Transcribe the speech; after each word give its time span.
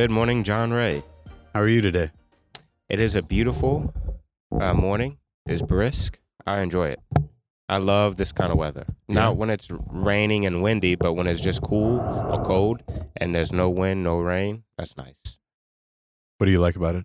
Good 0.00 0.10
morning, 0.10 0.44
John 0.44 0.72
Ray. 0.72 1.02
How 1.52 1.60
are 1.60 1.68
you 1.68 1.82
today? 1.82 2.10
It 2.88 3.00
is 3.00 3.16
a 3.16 3.20
beautiful 3.20 3.92
uh, 4.50 4.72
morning. 4.72 5.18
It's 5.44 5.60
brisk. 5.60 6.18
I 6.46 6.60
enjoy 6.60 6.88
it. 6.88 7.00
I 7.68 7.76
love 7.76 8.16
this 8.16 8.32
kind 8.32 8.50
of 8.50 8.56
weather. 8.56 8.86
Yeah. 9.08 9.14
Not 9.16 9.36
when 9.36 9.50
it's 9.50 9.68
raining 9.90 10.46
and 10.46 10.62
windy, 10.62 10.94
but 10.94 11.12
when 11.12 11.26
it's 11.26 11.38
just 11.38 11.60
cool 11.60 12.00
or 12.00 12.42
cold 12.42 12.82
and 13.14 13.34
there's 13.34 13.52
no 13.52 13.68
wind, 13.68 14.02
no 14.02 14.20
rain. 14.20 14.64
That's 14.78 14.96
nice. 14.96 15.38
What 16.38 16.46
do 16.46 16.50
you 16.50 16.60
like 16.60 16.76
about 16.76 16.94
it? 16.94 17.04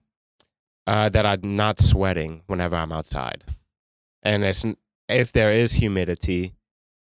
Uh, 0.87 1.09
that 1.09 1.25
I'm 1.25 1.53
not 1.53 1.81
sweating 1.81 2.43
whenever 2.47 2.77
I'm 2.77 2.93
outside, 2.93 3.43
and 4.23 4.45
it's 4.45 4.63
if 5.09 5.33
there 5.33 5.51
is 5.51 5.73
humidity, 5.73 6.53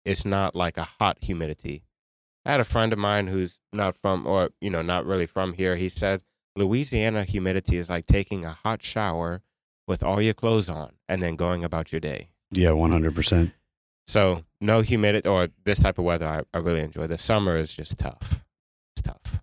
it's 0.05 0.27
not 0.27 0.55
like 0.55 0.77
a 0.77 0.85
hot 0.85 1.17
humidity. 1.23 1.85
I 2.49 2.53
had 2.53 2.61
a 2.61 2.65
friend 2.65 2.95
of 2.95 2.99
mine 2.99 3.27
who's 3.27 3.61
not 3.75 3.95
from, 3.95 4.27
or 4.27 4.49
you 4.59 4.71
know, 4.71 4.81
not 4.81 5.05
really 5.05 5.27
from 5.27 5.53
here. 5.53 5.77
He 5.77 5.91
said 5.91 6.23
Louisiana 6.57 7.25
humidity 7.25 7.77
is 7.77 7.91
like 7.91 8.07
taking 8.07 8.47
a 8.47 8.53
hot 8.53 8.83
shower 8.83 9.43
with 9.87 10.03
all 10.03 10.23
your 10.23 10.33
clothes 10.33 10.71
on 10.71 10.93
and 11.11 11.23
then 11.23 11.37
going 11.37 11.63
about 11.63 11.93
your 11.93 12.01
day. 12.01 12.31
Yeah, 12.51 12.71
100%. 12.71 13.53
So 14.07 14.45
no 14.63 14.81
humidity 14.81 15.29
or 15.29 15.49
this 15.67 15.81
type 15.81 15.99
of 15.99 16.07
weather, 16.07 16.27
I, 16.27 16.41
I 16.57 16.61
really 16.63 16.81
enjoy. 16.81 17.07
The 17.07 17.19
summer 17.19 17.59
is 17.59 17.75
just 17.75 17.99
tough. 17.99 18.43
It's 18.97 19.03
tough. 19.03 19.41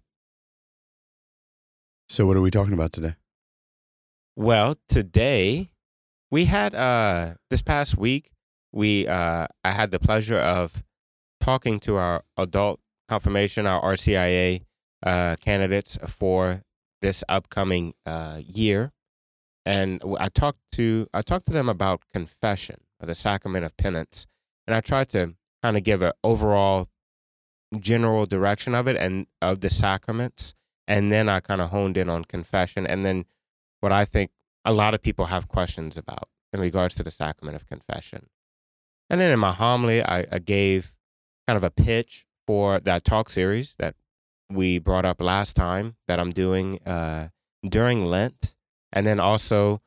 So, 2.09 2.25
what 2.25 2.37
are 2.37 2.41
we 2.41 2.49
talking 2.49 2.73
about 2.73 2.91
today? 2.91 3.13
Well, 4.35 4.77
today 4.89 5.69
we 6.31 6.45
had 6.45 6.73
uh 6.73 7.35
this 7.51 7.61
past 7.61 7.99
week 7.99 8.31
we 8.73 9.07
uh 9.07 9.45
I 9.63 9.71
had 9.71 9.91
the 9.91 9.99
pleasure 9.99 10.39
of 10.39 10.83
talking 11.39 11.79
to 11.81 11.97
our 11.97 12.23
adult 12.37 12.79
confirmation, 13.07 13.67
our 13.67 13.81
RCIA 13.81 14.61
uh 15.05 15.35
candidates 15.39 15.97
for 16.07 16.61
this 17.01 17.23
upcoming 17.29 17.93
uh 18.05 18.39
year. 18.45 18.91
And 19.65 20.01
I 20.19 20.29
talked 20.29 20.59
to 20.73 21.07
I 21.13 21.21
talked 21.21 21.47
to 21.47 21.53
them 21.53 21.69
about 21.69 22.03
confession 22.13 22.81
or 22.99 23.07
the 23.07 23.15
sacrament 23.15 23.65
of 23.65 23.75
penance. 23.77 24.25
And 24.67 24.75
I 24.75 24.81
tried 24.81 25.09
to 25.09 25.35
kind 25.61 25.77
of 25.77 25.83
give 25.83 26.01
an 26.01 26.13
overall 26.23 26.89
general 27.79 28.25
direction 28.25 28.75
of 28.75 28.87
it 28.87 28.95
and 28.95 29.27
of 29.41 29.61
the 29.61 29.69
sacraments. 29.69 30.53
And 30.87 31.11
then 31.11 31.27
I 31.29 31.39
kind 31.39 31.61
of 31.61 31.71
honed 31.71 31.97
in 31.97 32.09
on 32.09 32.25
confession 32.25 32.85
and 32.85 33.03
then 33.03 33.25
what 33.79 33.91
I 33.91 34.05
think 34.05 34.31
a 34.63 34.73
lot 34.73 34.93
of 34.93 35.01
people 35.01 35.25
have 35.25 35.47
questions 35.47 35.97
about 35.97 36.29
in 36.51 36.59
regards 36.59 36.95
to 36.95 37.03
the 37.03 37.11
sacrament 37.11 37.55
of 37.55 37.67
confession. 37.67 38.29
And 39.09 39.21
then 39.21 39.31
in 39.31 39.39
my 39.39 39.51
homily, 39.51 40.03
I, 40.03 40.25
I 40.31 40.39
gave 40.39 40.95
kind 41.47 41.57
of 41.57 41.63
a 41.63 41.69
pitch 41.69 42.25
for 42.47 42.79
that 42.79 43.03
talk 43.03 43.29
series 43.29 43.75
that 43.79 43.95
we 44.49 44.79
brought 44.79 45.05
up 45.05 45.21
last 45.21 45.55
time 45.55 45.95
that 46.07 46.19
I'm 46.19 46.31
doing 46.31 46.81
uh, 46.83 47.29
during 47.67 48.05
Lent. 48.05 48.55
And 48.91 49.05
then 49.05 49.19
also, 49.19 49.81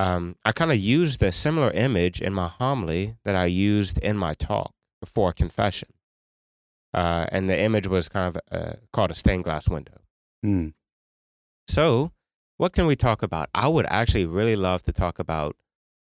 um, 0.00 0.36
I 0.44 0.52
kind 0.52 0.72
of 0.72 0.78
used 0.78 1.20
the 1.20 1.32
similar 1.32 1.70
image 1.70 2.20
in 2.20 2.32
my 2.32 2.48
homily 2.48 3.16
that 3.24 3.36
I 3.36 3.46
used 3.46 3.98
in 3.98 4.16
my 4.16 4.32
talk 4.34 4.72
for 5.06 5.32
confession. 5.32 5.90
Uh, 6.94 7.26
and 7.30 7.48
the 7.48 7.58
image 7.58 7.86
was 7.86 8.08
kind 8.08 8.36
of 8.36 8.42
uh, 8.50 8.76
called 8.92 9.10
a 9.10 9.14
stained 9.14 9.44
glass 9.44 9.68
window. 9.68 10.00
Hmm. 10.42 10.68
So, 11.68 12.12
what 12.58 12.72
can 12.72 12.86
we 12.86 12.96
talk 12.96 13.22
about? 13.22 13.48
I 13.54 13.68
would 13.68 13.86
actually 13.88 14.26
really 14.26 14.56
love 14.56 14.82
to 14.82 14.92
talk 14.92 15.18
about 15.18 15.56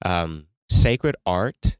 um, 0.04 0.46
sacred 0.70 1.16
art 1.26 1.76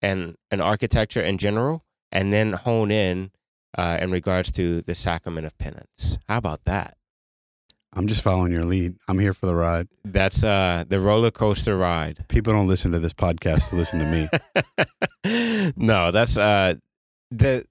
and 0.00 0.36
and 0.50 0.60
architecture 0.60 1.22
in 1.22 1.38
general, 1.38 1.84
and 2.10 2.32
then 2.32 2.54
hone 2.54 2.90
in 2.90 3.30
uh, 3.76 3.98
in 4.00 4.10
regards 4.10 4.52
to 4.52 4.82
the 4.82 4.94
sacrament 4.94 5.46
of 5.46 5.56
penance. 5.58 6.18
How 6.28 6.38
about 6.38 6.64
that? 6.64 6.96
I'm 7.94 8.06
just 8.06 8.22
following 8.22 8.52
your 8.52 8.64
lead. 8.64 8.96
I'm 9.06 9.18
here 9.18 9.34
for 9.34 9.44
the 9.44 9.54
ride. 9.54 9.88
That's 10.04 10.42
uh, 10.42 10.84
the 10.88 10.98
roller 10.98 11.30
coaster 11.30 11.76
ride. 11.76 12.24
People 12.28 12.54
don't 12.54 12.66
listen 12.66 12.90
to 12.92 12.98
this 12.98 13.12
podcast 13.12 13.68
to 13.68 13.76
listen 13.76 14.00
to 14.00 14.30
me. 15.24 15.72
no, 15.76 16.10
that's 16.10 16.38
uh, 16.38 16.74
the 17.30 17.66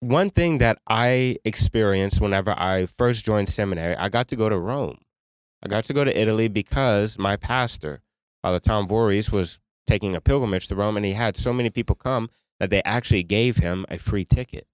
one 0.00 0.30
thing 0.30 0.58
that 0.58 0.78
I 0.88 1.36
experienced 1.44 2.20
whenever 2.20 2.50
I 2.58 2.86
first 2.86 3.24
joined 3.24 3.48
seminary. 3.48 3.94
I 3.96 4.08
got 4.08 4.26
to 4.28 4.36
go 4.36 4.48
to 4.48 4.58
Rome. 4.58 4.98
I 5.62 5.68
got 5.68 5.84
to 5.84 5.92
go 5.92 6.02
to 6.02 6.20
Italy 6.20 6.48
because 6.48 7.16
my 7.16 7.36
pastor, 7.36 8.02
Father 8.42 8.58
Tom 8.58 8.88
Voorhees, 8.88 9.30
was 9.30 9.60
taking 9.86 10.16
a 10.16 10.20
pilgrimage 10.20 10.66
to 10.68 10.74
Rome, 10.74 10.96
and 10.96 11.06
he 11.06 11.12
had 11.12 11.36
so 11.36 11.52
many 11.52 11.70
people 11.70 11.94
come 11.94 12.30
that 12.58 12.70
they 12.70 12.82
actually 12.84 13.22
gave 13.22 13.58
him 13.58 13.86
a 13.88 13.98
free 13.98 14.24
ticket. 14.24 14.66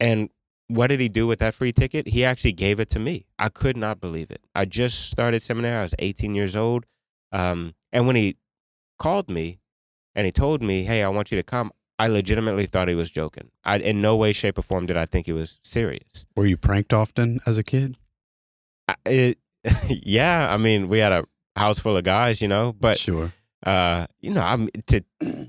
And 0.00 0.30
what 0.68 0.88
did 0.88 1.00
he 1.00 1.08
do 1.08 1.26
with 1.26 1.38
that 1.40 1.54
free 1.54 1.72
ticket? 1.72 2.08
He 2.08 2.24
actually 2.24 2.52
gave 2.52 2.78
it 2.78 2.90
to 2.90 2.98
me. 2.98 3.26
I 3.38 3.48
could 3.48 3.76
not 3.76 4.00
believe 4.00 4.30
it. 4.30 4.42
I 4.54 4.64
just 4.66 5.10
started 5.10 5.42
seminary. 5.42 5.78
I 5.78 5.82
was 5.82 5.94
18 5.98 6.34
years 6.34 6.54
old. 6.54 6.84
Um, 7.32 7.74
and 7.92 8.06
when 8.06 8.16
he 8.16 8.36
called 8.98 9.30
me 9.30 9.60
and 10.14 10.26
he 10.26 10.32
told 10.32 10.62
me, 10.62 10.84
"Hey, 10.84 11.02
I 11.02 11.08
want 11.08 11.30
you 11.30 11.36
to 11.36 11.42
come," 11.42 11.72
I 11.98 12.06
legitimately 12.06 12.66
thought 12.66 12.88
he 12.88 12.94
was 12.94 13.10
joking. 13.10 13.50
I, 13.64 13.78
in 13.78 14.00
no 14.00 14.16
way, 14.16 14.32
shape, 14.32 14.58
or 14.58 14.62
form 14.62 14.86
did 14.86 14.96
I 14.96 15.06
think 15.06 15.26
he 15.26 15.32
was 15.32 15.58
serious. 15.62 16.26
Were 16.36 16.46
you 16.46 16.56
pranked 16.56 16.92
often 16.92 17.40
as 17.46 17.58
a 17.58 17.64
kid? 17.64 17.96
I, 18.86 18.94
it, 19.04 19.38
yeah, 19.88 20.52
I 20.52 20.56
mean, 20.56 20.88
we 20.88 20.98
had 20.98 21.12
a 21.12 21.24
house 21.56 21.78
full 21.78 21.96
of 21.96 22.04
guys, 22.04 22.40
you 22.40 22.48
know, 22.48 22.74
but 22.78 22.98
sure. 22.98 23.32
uh, 23.64 24.06
you 24.20 24.30
know, 24.30 24.42
I'm 24.42 24.68
to. 24.86 25.02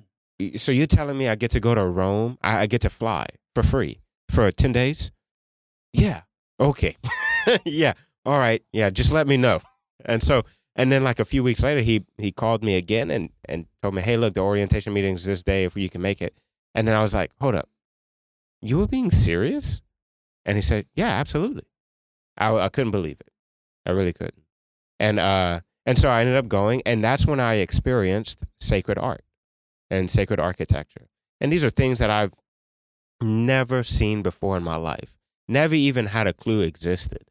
So 0.56 0.72
you're 0.72 0.88
telling 0.88 1.18
me 1.18 1.28
I 1.28 1.36
get 1.36 1.52
to 1.52 1.60
go 1.60 1.76
to 1.76 1.86
Rome? 1.86 2.38
I, 2.42 2.60
I 2.60 2.66
get 2.68 2.80
to 2.84 2.90
fly 2.90 3.26
for 3.54 3.62
free 3.62 4.00
for 4.30 4.50
ten 4.52 4.72
days? 4.72 5.12
Yeah. 5.94 6.22
Okay. 6.60 6.96
yeah. 7.66 7.94
All 8.26 8.38
right. 8.38 8.64
Yeah. 8.72 8.90
Just 8.90 9.12
let 9.12 9.28
me 9.28 9.38
know. 9.38 9.62
And 10.06 10.22
so, 10.22 10.44
and 10.76 10.92
then 10.92 11.04
like 11.04 11.20
a 11.20 11.26
few 11.26 11.44
weeks 11.44 11.64
later, 11.64 11.82
he 11.82 12.06
he 12.18 12.32
called 12.32 12.64
me 12.64 12.76
again 12.76 13.12
and 13.12 13.30
and 13.46 13.66
told 13.82 13.96
me, 13.96 14.02
hey, 14.02 14.18
look, 14.18 14.34
the 14.34 14.42
orientation 14.42 14.94
meeting's 14.94 15.26
this 15.26 15.44
day 15.44 15.64
if 15.66 15.76
you 15.76 15.90
can 15.90 16.02
make 16.02 16.22
it. 16.22 16.38
And 16.76 16.88
then 16.88 16.96
I 16.96 17.02
was 17.02 17.14
like, 17.14 17.32
hold 17.42 17.56
up, 17.56 17.70
you 18.62 18.78
were 18.78 18.88
being 18.88 19.12
serious? 19.12 19.82
And 20.46 20.58
he 20.58 20.62
said, 20.62 20.86
yeah, 20.96 21.10
absolutely. 21.10 21.66
I 22.38 22.54
I 22.56 22.70
couldn't 22.70 22.92
believe 22.92 23.20
it. 23.20 23.32
I 23.86 23.92
really 23.92 24.14
couldn't. 24.14 24.44
And 25.00 25.20
uh 25.20 25.62
and 25.86 25.98
so 25.98 26.10
I 26.10 26.22
ended 26.22 26.36
up 26.36 26.48
going, 26.48 26.84
and 26.86 27.04
that's 27.04 27.26
when 27.26 27.40
I 27.40 27.56
experienced 27.56 28.44
sacred 28.60 29.00
art 29.00 29.24
and 29.90 30.10
sacred 30.10 30.40
architecture. 30.40 31.08
And 31.42 31.52
these 31.52 31.64
are 31.64 31.70
things 31.70 32.00
that 32.00 32.10
I've 32.10 32.34
never 33.22 33.84
seen 33.84 34.22
before 34.22 34.58
in 34.58 34.64
my 34.64 34.76
life, 34.76 35.18
never 35.48 35.76
even 35.76 36.08
had 36.08 36.28
a 36.28 36.34
clue 36.34 36.62
existed. 36.62 37.24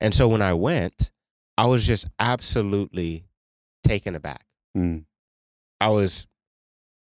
And 0.00 0.14
so 0.14 0.28
when 0.28 0.42
I 0.42 0.54
went, 0.54 1.10
I 1.58 1.66
was 1.66 1.86
just 1.86 2.08
absolutely 2.18 3.24
taken 3.84 4.14
aback. 4.14 4.46
Hmm. 4.74 4.98
I 5.80 5.88
was 5.88 6.26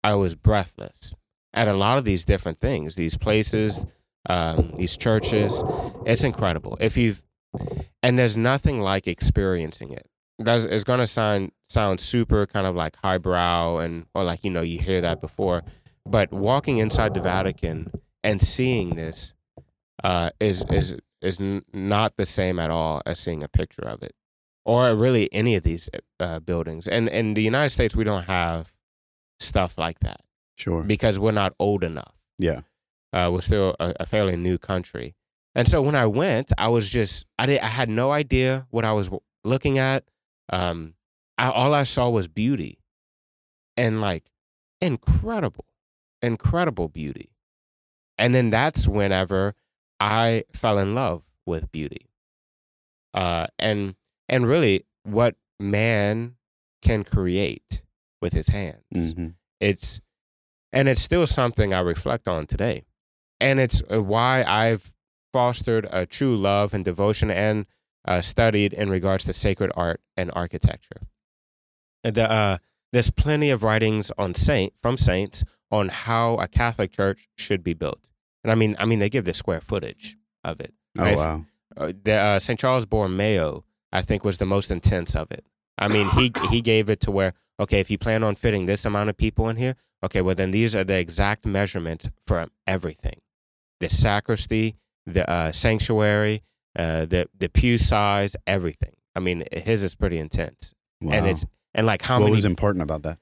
I 0.03 0.15
was 0.15 0.35
breathless 0.35 1.15
at 1.53 1.67
a 1.67 1.73
lot 1.73 1.97
of 1.97 2.05
these 2.05 2.25
different 2.25 2.59
things, 2.59 2.95
these 2.95 3.17
places, 3.17 3.85
um, 4.29 4.73
these 4.75 4.97
churches. 4.97 5.63
It's 6.05 6.23
incredible. 6.23 6.77
If 6.79 6.97
you've 6.97 7.23
and 8.03 8.19
there's 8.19 8.37
nothing 8.37 8.81
like 8.81 9.07
experiencing 9.07 9.91
it. 9.91 10.07
That's 10.37 10.65
it's 10.65 10.83
gonna 10.83 11.07
sound 11.07 11.51
sound 11.67 11.99
super 11.99 12.45
kind 12.45 12.67
of 12.67 12.75
like 12.75 12.95
highbrow 12.97 13.77
and 13.77 14.05
or 14.13 14.23
like 14.23 14.43
you 14.43 14.51
know 14.51 14.61
you 14.61 14.79
hear 14.79 15.01
that 15.01 15.21
before, 15.21 15.63
but 16.05 16.31
walking 16.31 16.77
inside 16.77 17.13
the 17.13 17.21
Vatican 17.21 17.91
and 18.25 18.41
seeing 18.41 18.95
this 18.95 19.33
uh, 20.03 20.31
is 20.41 20.65
is 20.69 20.95
is 21.21 21.39
not 21.73 22.17
the 22.17 22.25
same 22.25 22.59
at 22.59 22.69
all 22.69 23.01
as 23.05 23.19
seeing 23.19 23.41
a 23.43 23.47
picture 23.47 23.87
of 23.87 24.03
it, 24.03 24.13
or 24.65 24.93
really 24.95 25.31
any 25.33 25.55
of 25.55 25.63
these 25.63 25.89
uh, 26.19 26.39
buildings. 26.39 26.87
And 26.87 27.07
in 27.07 27.35
the 27.35 27.41
United 27.43 27.69
States, 27.69 27.95
we 27.95 28.03
don't 28.03 28.23
have 28.25 28.73
stuff 29.39 29.77
like 29.77 29.99
that 30.01 30.21
Sure. 30.57 30.83
because 30.83 31.19
we're 31.19 31.31
not 31.43 31.53
old 31.59 31.83
enough. 31.83 32.13
Yeah. 32.37 32.61
Uh, 33.13 33.29
we're 33.31 33.41
still 33.41 33.75
a, 33.79 33.93
a 34.01 34.05
fairly 34.05 34.35
new 34.35 34.57
country. 34.57 35.15
And 35.55 35.67
so 35.67 35.81
when 35.81 35.95
I 35.95 36.05
went, 36.05 36.51
I 36.57 36.67
was 36.67 36.89
just 36.89 37.25
I 37.39 37.45
did 37.45 37.59
I 37.61 37.67
had 37.67 37.89
no 37.89 38.11
idea 38.11 38.67
what 38.71 38.83
I 38.85 38.91
was 38.93 39.09
looking 39.43 39.77
at. 39.77 40.03
Um, 40.51 40.95
I, 41.37 41.49
all 41.49 41.73
I 41.73 41.83
saw 41.83 42.09
was 42.09 42.27
beauty, 42.27 42.79
and 43.77 44.01
like 44.01 44.25
incredible, 44.81 45.65
incredible 46.21 46.87
beauty. 46.89 47.29
And 48.17 48.33
then 48.33 48.49
that's 48.49 48.87
whenever 48.87 49.55
I 49.99 50.45
fell 50.53 50.77
in 50.77 50.95
love 50.95 51.23
with 51.45 51.71
beauty. 51.71 52.09
Uh, 53.13 53.47
and 53.59 53.95
and 54.27 54.47
really, 54.47 54.85
what 55.03 55.35
man 55.59 56.35
can 56.81 57.03
create 57.03 57.81
with 58.21 58.33
his 58.33 58.49
hands 58.49 59.13
hmm 59.13 59.27
it's 59.61 60.01
and 60.73 60.89
it's 60.89 61.01
still 61.01 61.25
something 61.25 61.73
I 61.73 61.79
reflect 61.79 62.27
on 62.27 62.45
today. 62.45 62.83
And 63.39 63.59
it's 63.59 63.81
uh, 63.91 64.03
why 64.03 64.43
I've 64.45 64.93
fostered 65.31 65.87
a 65.91 66.05
true 66.05 66.35
love 66.35 66.73
and 66.73 66.83
devotion 66.83 67.31
and 67.31 67.65
uh, 68.05 68.21
studied 68.21 68.73
in 68.73 68.89
regards 68.89 69.23
to 69.25 69.33
sacred 69.33 69.71
art 69.75 70.01
and 70.17 70.31
architecture. 70.33 71.07
The, 72.03 72.29
uh, 72.29 72.57
there's 72.91 73.09
plenty 73.09 73.49
of 73.49 73.63
writings 73.63 74.11
on 74.17 74.35
saint 74.35 74.73
from 74.81 74.97
saints 74.97 75.43
on 75.71 75.89
how 75.89 76.35
a 76.37 76.47
Catholic 76.47 76.91
church 76.91 77.27
should 77.37 77.63
be 77.63 77.73
built. 77.73 78.09
And 78.43 78.51
I 78.51 78.55
mean, 78.55 78.75
I 78.79 78.85
mean, 78.85 78.99
they 78.99 79.09
give 79.09 79.25
the 79.25 79.33
square 79.33 79.61
footage 79.61 80.17
of 80.43 80.59
it. 80.61 80.73
Oh 80.97 81.03
Right. 81.03 81.17
wow. 81.17 81.45
uh, 81.77 81.91
the 82.03 82.13
uh, 82.15 82.39
St. 82.39 82.59
Charles 82.59 82.85
Borromeo, 82.85 83.63
I 83.91 84.01
think, 84.01 84.23
was 84.23 84.37
the 84.37 84.45
most 84.45 84.69
intense 84.71 85.15
of 85.15 85.31
it. 85.31 85.45
I 85.77 85.87
mean, 85.87 86.07
he 86.09 86.31
he 86.49 86.61
gave 86.61 86.89
it 86.89 86.99
to 87.01 87.11
where 87.11 87.33
okay, 87.59 87.79
if 87.79 87.89
you 87.89 87.97
plan 87.97 88.23
on 88.23 88.35
fitting 88.35 88.65
this 88.65 88.85
amount 88.85 89.09
of 89.09 89.17
people 89.17 89.49
in 89.49 89.55
here, 89.57 89.75
okay, 90.03 90.21
well 90.21 90.35
then 90.35 90.51
these 90.51 90.75
are 90.75 90.83
the 90.83 90.95
exact 90.97 91.45
measurements 91.45 92.07
for 92.27 92.47
everything: 92.67 93.19
the 93.79 93.89
sacristy, 93.89 94.75
the 95.05 95.29
uh, 95.29 95.51
sanctuary, 95.51 96.43
uh, 96.77 97.05
the 97.05 97.27
the 97.37 97.49
pew 97.49 97.77
size, 97.77 98.35
everything. 98.47 98.93
I 99.15 99.19
mean, 99.21 99.43
his 99.51 99.81
is 99.83 99.95
pretty 99.95 100.17
intense, 100.19 100.73
Wow. 101.01 101.13
and 101.13 101.25
it's 101.27 101.45
and 101.73 101.85
like 101.87 102.03
how 102.03 102.15
many 102.15 102.23
what 102.23 102.27
many 102.27 102.35
was 102.37 102.45
important 102.45 102.83
about 102.83 103.01
that? 103.03 103.17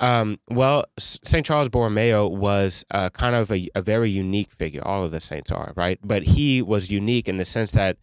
Um, 0.00 0.40
well, 0.48 0.86
St. 0.98 1.44
Charles 1.44 1.68
Borromeo 1.68 2.26
was 2.26 2.84
uh, 2.90 3.10
kind 3.10 3.36
of 3.36 3.52
a, 3.52 3.68
a 3.74 3.82
very 3.82 4.10
unique 4.10 4.50
figure. 4.50 4.82
All 4.82 5.04
of 5.04 5.10
the 5.12 5.20
saints 5.20 5.52
are, 5.52 5.74
right? 5.76 5.98
But 6.02 6.22
he 6.22 6.62
was 6.62 6.90
unique 6.90 7.28
in 7.28 7.36
the 7.36 7.44
sense 7.44 7.70
that 7.72 7.98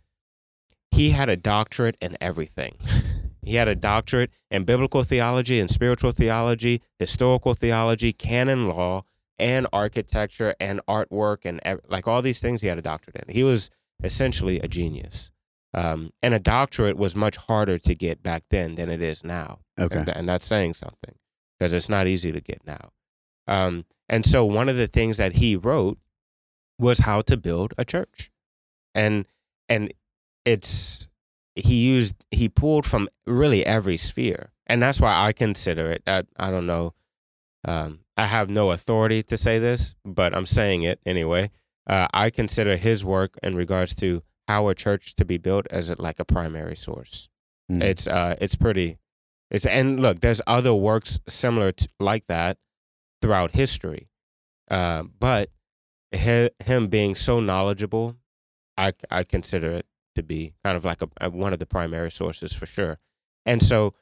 he 0.92 1.10
had 1.10 1.28
a 1.28 1.36
doctorate 1.36 1.98
in 2.00 2.16
everything. 2.22 2.78
he 3.44 3.56
had 3.56 3.68
a 3.68 3.76
doctorate 3.76 4.30
in 4.52 4.64
biblical 4.64 5.04
theology 5.04 5.60
and 5.60 5.72
spiritual 5.72 6.12
theology, 6.12 6.84
historical 7.00 7.56
theology, 7.56 8.14
canon 8.14 8.68
law, 8.68 9.04
and 9.40 9.66
architecture 9.74 10.56
and 10.60 10.80
artwork 10.88 11.46
and 11.46 11.60
ev- 11.64 11.82
like 11.90 12.08
all 12.08 12.22
these 12.22 12.40
things 12.40 12.62
he 12.62 12.68
had 12.68 12.78
a 12.78 12.82
doctorate 12.84 13.24
in. 13.28 13.34
He 13.34 13.44
was 13.44 13.72
essentially 14.04 14.60
a 14.60 14.68
genius. 14.68 15.32
Um, 15.74 16.12
and 16.24 16.34
a 16.34 16.40
doctorate 16.40 16.98
was 16.98 17.16
much 17.16 17.38
harder 17.38 17.78
to 17.80 17.96
get 17.96 18.22
back 18.22 18.44
then 18.50 18.76
than 18.76 18.90
it 18.90 19.02
is 19.02 19.24
now. 19.24 19.60
Okay. 19.80 19.98
And, 19.98 20.06
th- 20.06 20.18
and 20.18 20.30
that's 20.30 20.46
saying 20.46 20.76
something 20.76 21.16
because 21.58 21.74
it's 21.74 21.90
not 21.90 22.08
easy 22.08 22.32
to 22.32 22.42
get 22.42 22.62
now. 22.66 22.92
Um, 23.48 23.86
and 24.10 24.26
so 24.26 24.46
one 24.46 24.70
of 24.70 24.76
the 24.76 24.88
things 24.88 25.18
that 25.18 25.38
he 25.38 25.56
wrote 25.56 25.98
was 26.80 27.00
how 27.00 27.22
to 27.24 27.38
build 27.38 27.74
a 27.78 27.86
church, 27.86 28.30
and 28.94 29.26
and 29.68 29.94
it's 30.46 31.08
he 31.56 31.88
used 31.88 32.16
he 32.32 32.50
pulled 32.50 32.86
from 32.86 33.10
really 33.26 33.66
every 33.66 33.98
sphere, 33.98 34.52
and 34.68 34.82
that's 34.82 35.02
why 35.02 35.14
I 35.16 35.34
consider 35.34 35.92
it. 35.92 36.04
I, 36.06 36.24
I 36.38 36.52
don't 36.52 36.68
know. 36.68 36.94
Um, 37.66 38.00
I 38.16 38.26
have 38.26 38.50
no 38.50 38.72
authority 38.72 39.24
to 39.24 39.38
say 39.38 39.60
this, 39.60 39.96
but 40.06 40.36
I'm 40.36 40.46
saying 40.46 40.84
it 40.84 41.00
anyway. 41.06 41.52
Uh, 41.86 42.08
I 42.14 42.30
consider 42.30 42.76
his 42.76 43.04
work 43.04 43.38
in 43.42 43.56
regards 43.56 43.96
to 43.96 44.24
how 44.48 44.68
a 44.70 44.76
church 44.76 45.16
to 45.16 45.26
be 45.26 45.38
built 45.38 45.68
as 45.70 45.90
a, 45.90 46.02
like 46.02 46.20
a 46.20 46.26
primary 46.26 46.76
source. 46.76 47.30
Mm. 47.72 47.84
It's 47.84 48.08
uh, 48.08 48.36
it's 48.40 48.56
pretty. 48.56 48.98
It's 49.50 49.66
and 49.66 50.00
look, 50.00 50.20
there's 50.20 50.42
other 50.46 50.74
works 50.74 51.20
similar 51.28 51.72
to, 51.72 51.88
like 52.00 52.28
that 52.28 52.58
throughout 53.22 53.52
history, 53.56 54.10
uh, 54.70 55.04
but 55.20 55.50
hi, 56.14 56.50
him 56.64 56.88
being 56.88 57.16
so 57.16 57.40
knowledgeable, 57.40 58.18
I 58.78 58.94
I 59.10 59.24
consider 59.24 59.72
it 59.72 59.86
to 60.16 60.24
be 60.24 60.54
kind 60.64 60.76
of 60.76 60.84
like 60.84 61.02
a 61.22 61.30
one 61.30 61.54
of 61.54 61.60
the 61.60 61.66
primary 61.66 62.12
sources 62.12 62.54
for 62.54 62.66
sure. 62.66 63.00
And 63.46 63.64
so, 63.64 63.94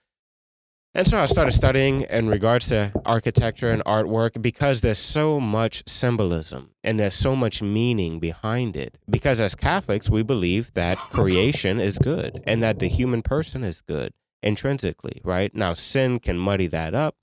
and 0.95 1.07
so 1.07 1.19
I 1.19 1.25
started 1.25 1.51
studying 1.51 2.01
in 2.01 2.27
regards 2.27 2.69
to 2.69 2.91
architecture 3.05 3.69
and 3.69 3.83
artwork 3.85 4.41
because 4.41 4.81
there's 4.81 4.97
so 4.97 5.39
much 5.39 5.83
symbolism 5.85 6.71
and 6.83 6.99
there's 6.99 7.13
so 7.13 7.35
much 7.35 7.61
meaning 7.61 8.19
behind 8.19 8.75
it. 8.75 8.97
Because 9.07 9.39
as 9.39 9.53
Catholics, 9.53 10.09
we 10.09 10.23
believe 10.23 10.73
that 10.73 10.97
creation 10.97 11.79
is 11.79 11.99
good 11.99 12.41
and 12.47 12.63
that 12.63 12.79
the 12.79 12.87
human 12.87 13.21
person 13.21 13.63
is 13.63 13.81
good 13.81 14.13
intrinsically, 14.45 15.19
right? 15.23 15.53
Now, 15.53 15.73
sin 15.73 16.19
can 16.19 16.37
muddy 16.37 16.67
that 16.67 16.93
up, 16.93 17.17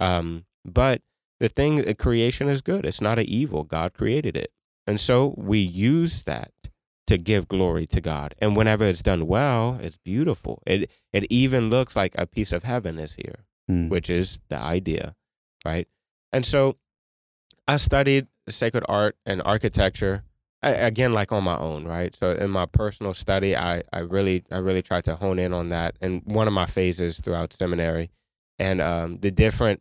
um, 0.00 0.44
but 0.64 1.02
the 1.40 1.48
thing, 1.48 1.86
uh, 1.86 1.92
creation 1.94 2.48
is 2.48 2.62
good. 2.62 2.86
It's 2.86 3.00
not 3.00 3.18
an 3.18 3.26
evil. 3.26 3.64
God 3.64 3.92
created 3.92 4.36
it. 4.36 4.52
And 4.86 5.00
so 5.00 5.34
we 5.36 5.58
use 5.58 6.22
that 6.24 6.52
to 7.06 7.18
give 7.18 7.48
glory 7.48 7.86
to 7.88 8.00
God. 8.00 8.34
And 8.38 8.56
whenever 8.56 8.84
it's 8.84 9.02
done 9.02 9.26
well, 9.26 9.78
it's 9.82 9.98
beautiful. 9.98 10.62
It 10.66 10.90
it 11.12 11.24
even 11.30 11.68
looks 11.70 11.96
like 11.96 12.14
a 12.16 12.26
piece 12.26 12.52
of 12.52 12.62
heaven 12.64 12.98
is 12.98 13.14
here, 13.14 13.44
Mm. 13.70 13.88
which 13.88 14.08
is 14.10 14.40
the 14.48 14.56
idea, 14.58 15.16
right? 15.64 15.88
And 16.32 16.44
so 16.46 16.76
I 17.66 17.76
studied 17.78 18.26
sacred 18.48 18.84
art 18.88 19.16
and 19.26 19.42
architecture 19.44 20.24
Again 20.62 21.14
like 21.14 21.32
on 21.32 21.44
my 21.44 21.56
own, 21.56 21.86
right? 21.86 22.14
So 22.14 22.32
in 22.32 22.50
my 22.50 22.66
personal 22.66 23.14
study, 23.14 23.56
I 23.56 23.82
I 23.92 24.00
really 24.00 24.44
I 24.50 24.58
really 24.58 24.82
tried 24.82 25.04
to 25.04 25.16
hone 25.16 25.38
in 25.38 25.54
on 25.54 25.70
that 25.70 25.96
in 26.00 26.20
one 26.26 26.46
of 26.46 26.52
my 26.52 26.66
phases 26.66 27.18
throughout 27.18 27.52
seminary. 27.52 28.10
And 28.58 28.82
um, 28.82 29.18
the 29.20 29.30
different 29.30 29.80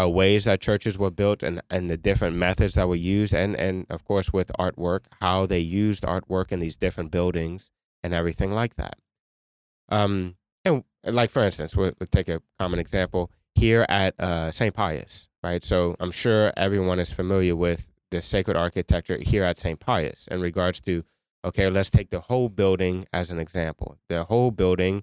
uh, 0.00 0.08
ways 0.08 0.46
that 0.46 0.60
churches 0.60 0.98
were 0.98 1.10
built 1.10 1.42
and, 1.42 1.60
and 1.70 1.90
the 1.90 1.96
different 1.96 2.36
methods 2.36 2.74
that 2.74 2.88
were 2.88 2.94
used 2.94 3.34
and, 3.34 3.54
and 3.56 3.86
of 3.90 4.04
course 4.04 4.32
with 4.32 4.50
artwork 4.58 5.00
how 5.20 5.46
they 5.46 5.58
used 5.58 6.04
artwork 6.04 6.50
in 6.50 6.58
these 6.58 6.76
different 6.76 7.10
buildings 7.10 7.70
and 8.02 8.14
everything 8.14 8.52
like 8.52 8.76
that. 8.76 8.96
Um, 9.90 10.36
and 10.64 10.82
like 11.04 11.30
for 11.30 11.44
instance 11.44 11.76
we'll, 11.76 11.92
we'll 12.00 12.08
take 12.10 12.28
a 12.28 12.40
common 12.58 12.78
example. 12.78 13.30
Here 13.54 13.86
at 13.88 14.18
uh, 14.18 14.50
st 14.50 14.74
pius 14.74 15.28
right? 15.44 15.62
So 15.62 15.94
i'm 16.00 16.10
sure 16.10 16.52
everyone 16.56 16.98
is 16.98 17.12
familiar 17.12 17.54
with 17.54 17.88
the 18.14 18.22
sacred 18.22 18.56
architecture 18.66 19.18
here 19.30 19.44
at 19.50 19.56
st 19.58 19.78
pius 19.86 20.20
in 20.30 20.38
regards 20.40 20.78
to 20.80 20.92
okay 21.48 21.66
let's 21.76 21.90
take 21.90 22.10
the 22.10 22.20
whole 22.28 22.48
building 22.62 22.96
as 23.12 23.26
an 23.32 23.38
example 23.46 23.90
the 24.08 24.24
whole 24.30 24.50
building 24.62 24.96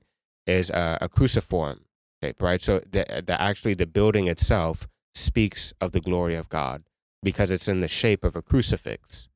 is 0.48 0.72
uh, 0.72 0.98
a 1.02 1.08
cruciform 1.08 1.78
shape, 2.24 2.42
right? 2.42 2.62
So 2.62 2.74
the, 2.96 3.24
the 3.26 3.36
actually 3.50 3.76
the 3.76 3.86
building 3.86 4.28
itself 4.28 4.88
speaks 5.14 5.74
of 5.82 5.92
the 5.92 6.00
glory 6.00 6.36
of 6.36 6.50
God 6.50 6.82
because 7.24 7.52
it's 7.52 7.68
in 7.68 7.80
the 7.80 7.88
shape 7.88 8.24
of 8.24 8.36
a 8.36 8.42
crucifix, 8.42 9.30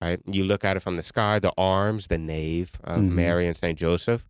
right? 0.00 0.20
You 0.26 0.44
look 0.44 0.64
at 0.64 0.76
it 0.76 0.80
from 0.80 0.96
the 0.96 1.02
sky, 1.02 1.38
the 1.38 1.52
arms, 1.58 2.06
the 2.06 2.18
nave 2.18 2.70
of 2.84 3.02
Mhm. 3.02 3.10
Mary 3.20 3.46
and 3.46 3.56
Saint 3.56 3.78
Joseph 3.78 4.24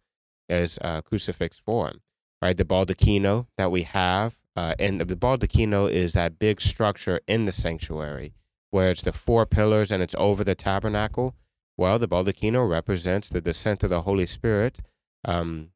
is 0.49 0.79
a 0.81 1.03
crucifix 1.03 1.59
form, 1.59 2.01
right? 2.43 2.57
The 2.57 2.65
baldacchino 2.65 3.47
that 3.59 3.71
we 3.71 3.83
have, 3.83 4.39
uh, 4.57 4.75
and 4.79 5.01
the 5.01 5.17
baldacchino 5.17 5.91
is 5.91 6.13
that 6.15 6.39
big 6.39 6.61
structure 6.61 7.21
in 7.27 7.45
the 7.45 7.53
sanctuary 7.53 8.33
where 8.77 8.91
it's 8.91 9.03
the 9.03 9.13
four 9.13 9.47
pillars 9.47 9.91
and 9.91 10.03
it's 10.03 10.15
over 10.19 10.45
the 10.45 10.55
tabernacle. 10.55 11.35
Well, 11.79 11.99
the 11.99 12.07
baldacchino 12.09 12.69
represents 12.69 13.29
the 13.29 13.41
descent 13.41 13.83
of 13.83 13.91
the 13.91 14.03
Holy 14.03 14.27
Spirit. 14.27 14.81
Um, 15.25 15.71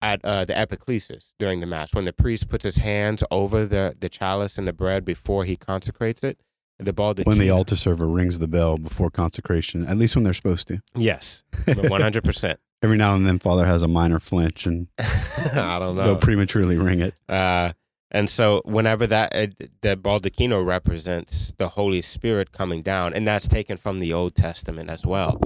at 0.00 0.22
uh, 0.24 0.44
the 0.44 0.52
epiclesis 0.52 1.32
during 1.38 1.60
the 1.60 1.66
mass 1.66 1.94
when 1.94 2.04
the 2.04 2.12
priest 2.12 2.48
puts 2.50 2.64
his 2.64 2.76
hands 2.76 3.24
over 3.30 3.64
the, 3.64 3.96
the 3.98 4.08
chalice 4.08 4.58
and 4.58 4.68
the 4.68 4.72
bread 4.72 5.02
before 5.04 5.44
he 5.46 5.56
consecrates 5.56 6.22
it 6.22 6.38
the 6.78 6.92
baldacchino 6.92 7.26
when 7.26 7.38
the 7.38 7.48
altar 7.50 7.74
server 7.76 8.06
rings 8.06 8.38
the 8.38 8.48
bell 8.48 8.76
before 8.76 9.08
consecration, 9.08 9.86
at 9.86 9.96
least 9.96 10.14
when 10.14 10.22
they're 10.24 10.34
supposed 10.34 10.68
to. 10.68 10.80
yes 10.96 11.42
100% 11.66 12.56
Every 12.82 12.98
now 12.98 13.14
and 13.14 13.26
then, 13.26 13.38
Father 13.38 13.64
has 13.64 13.80
a 13.82 13.88
minor 13.88 14.20
flinch 14.20 14.66
and 14.66 14.88
i 14.98 15.78
don't 15.78 15.96
know. 15.96 16.04
they'll 16.04 16.16
prematurely 16.16 16.76
ring 16.76 17.00
it. 17.00 17.14
uh, 17.28 17.72
and 18.14 18.30
so 18.30 18.62
whenever 18.64 19.06
that 19.08 19.34
uh, 19.34 19.48
the 19.82 19.96
baldacchino 19.96 20.64
represents 20.64 21.52
the 21.58 21.68
holy 21.70 22.00
spirit 22.00 22.52
coming 22.52 22.80
down 22.82 23.12
and 23.12 23.28
that's 23.28 23.46
taken 23.48 23.76
from 23.76 23.98
the 23.98 24.12
old 24.14 24.34
testament 24.34 24.88
as 24.88 25.04
well. 25.04 25.38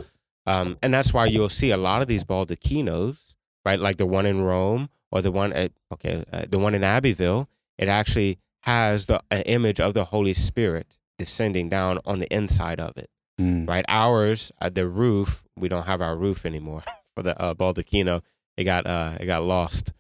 Um, 0.47 0.79
and 0.83 0.95
that's 0.95 1.13
why 1.13 1.27
you'll 1.27 1.49
see 1.49 1.71
a 1.73 1.77
lot 1.77 2.01
of 2.03 2.09
these 2.09 2.25
baldacchinos 2.25 3.35
right 3.65 3.81
like 3.81 3.97
the 3.97 4.07
one 4.07 4.25
in 4.27 4.41
rome 4.43 4.89
or 5.11 5.21
the 5.23 5.33
one 5.33 5.53
at 5.53 5.73
okay 5.93 6.25
uh, 6.33 6.45
the 6.49 6.59
one 6.59 6.75
in 6.75 6.85
abbeville 6.85 7.49
it 7.77 7.89
actually 7.89 8.39
has 8.63 9.07
the 9.07 9.21
an 9.31 9.43
image 9.43 9.81
of 9.81 9.93
the 9.95 10.05
holy 10.07 10.35
spirit 10.35 10.97
descending 11.19 11.69
down 11.69 11.99
on 12.07 12.19
the 12.21 12.33
inside 12.33 12.79
of 12.81 12.97
it 12.97 13.11
Mm. 13.41 13.69
right? 13.69 13.85
Ours 13.89 14.51
uh, 14.61 14.69
the 14.69 14.89
roof 14.89 15.45
we 15.57 15.69
don't 15.69 15.87
have 15.87 16.03
our 16.03 16.17
roof 16.17 16.45
anymore 16.45 16.83
for 17.15 17.23
the 17.23 17.41
uh, 17.41 17.55
baldacchino. 17.55 18.23
It 18.57 18.65
got 18.65 18.85
uh 18.85 19.13
it 19.21 19.27
got 19.27 19.45
lost 19.45 19.93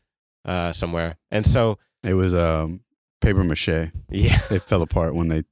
uh 0.44 0.72
somewhere. 0.72 1.16
And 1.30 1.46
so 1.46 1.78
It 2.02 2.14
was 2.14 2.34
um, 2.34 2.80
paper 3.20 3.44
mache. 3.44 3.90
yeah 4.10 4.40
It 4.50 4.62
fell 4.62 4.82
apart 4.82 5.14
when 5.14 5.28
they 5.28 5.44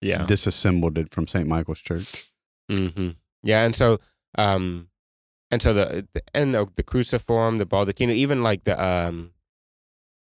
yeah 0.00 0.24
disassembled 0.26 0.98
it 0.98 1.12
from 1.14 1.26
St. 1.26 1.48
Michael's 1.48 1.80
Church. 1.80 2.26
hmm 2.68 3.10
Yeah, 3.42 3.64
and 3.64 3.74
so, 3.74 4.00
um, 4.36 4.88
and 5.50 5.62
so 5.62 5.72
the 5.72 6.06
and 6.34 6.54
the, 6.54 6.66
the 6.76 6.82
cruciform, 6.82 7.58
the 7.58 7.66
baldacchino, 7.66 8.12
even 8.12 8.42
like 8.42 8.64
the 8.64 8.82
um, 8.82 9.32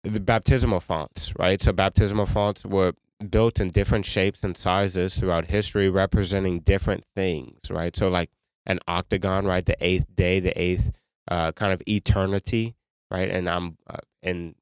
the 0.04 0.20
baptismal 0.20 0.80
fonts, 0.80 1.34
right? 1.38 1.62
So 1.62 1.72
baptismal 1.74 2.26
fonts 2.26 2.66
were 2.66 2.94
built 3.30 3.60
in 3.60 3.72
different 3.72 4.06
shapes 4.06 4.44
and 4.44 4.56
sizes 4.56 5.20
throughout 5.20 5.48
history, 5.48 5.90
representing 5.90 6.62
different 6.62 7.04
things, 7.16 7.70
right? 7.70 7.96
So 7.96 8.08
like 8.08 8.30
an 8.66 8.80
octagon, 8.88 9.46
right? 9.46 9.66
The 9.66 9.76
eighth 9.82 10.06
day, 10.16 10.40
the 10.40 10.60
eighth 10.60 10.92
uh, 11.30 11.52
kind 11.52 11.74
of 11.74 11.82
eternity, 11.88 12.76
right? 13.12 13.30
And 13.30 13.50
I'm 13.50 13.78
uh, 13.88 13.98
and 14.24 14.56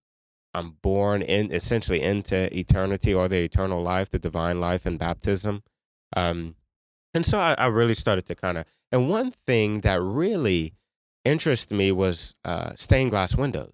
I'm 0.53 0.77
born 0.81 1.21
in 1.21 1.51
essentially 1.51 2.01
into 2.01 2.55
eternity 2.57 3.13
or 3.13 3.27
the 3.27 3.37
eternal 3.37 3.83
life, 3.83 4.09
the 4.09 4.19
divine 4.19 4.59
life 4.59 4.85
in 4.85 4.97
baptism. 4.97 5.63
Um, 6.15 6.55
and 7.13 7.25
so 7.25 7.39
I, 7.39 7.53
I 7.57 7.67
really 7.67 7.95
started 7.95 8.25
to 8.27 8.35
kind 8.35 8.57
of, 8.57 8.65
and 8.91 9.09
one 9.09 9.31
thing 9.31 9.81
that 9.81 10.01
really 10.01 10.73
interested 11.25 11.75
me 11.75 11.91
was 11.91 12.35
uh, 12.45 12.71
stained 12.75 13.11
glass 13.11 13.35
windows. 13.35 13.73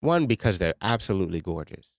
One, 0.00 0.26
because 0.26 0.58
they're 0.58 0.74
absolutely 0.80 1.40
gorgeous. 1.40 1.94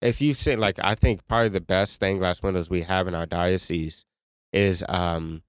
If 0.00 0.20
you 0.20 0.34
see, 0.34 0.54
like, 0.54 0.78
I 0.82 0.94
think 0.94 1.26
probably 1.26 1.48
the 1.48 1.60
best 1.60 1.94
stained 1.94 2.20
glass 2.20 2.42
windows 2.42 2.70
we 2.70 2.82
have 2.82 3.08
in 3.08 3.14
our 3.14 3.26
diocese 3.26 4.04
is 4.52 4.84
um, 4.88 5.42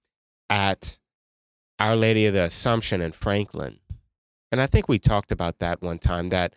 at 0.49 0.97
Our 1.77 1.95
Lady 1.95 2.25
of 2.25 2.33
the 2.33 2.43
Assumption 2.43 3.01
in 3.01 3.11
Franklin. 3.11 3.79
And 4.51 4.59
I 4.61 4.65
think 4.65 4.89
we 4.89 4.97
talked 4.97 5.31
about 5.31 5.59
that 5.59 5.81
one 5.81 5.99
time 5.99 6.29
that 6.29 6.55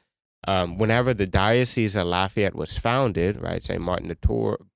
um, 0.49 0.79
whenever 0.79 1.15
the 1.15 1.27
Diocese 1.27 1.95
of 1.97 2.07
Lafayette 2.07 2.55
was 2.55 2.77
founded, 2.77 3.41
right, 3.41 3.63
St. 3.63 3.81
Martin 3.81 4.09
de 4.09 4.17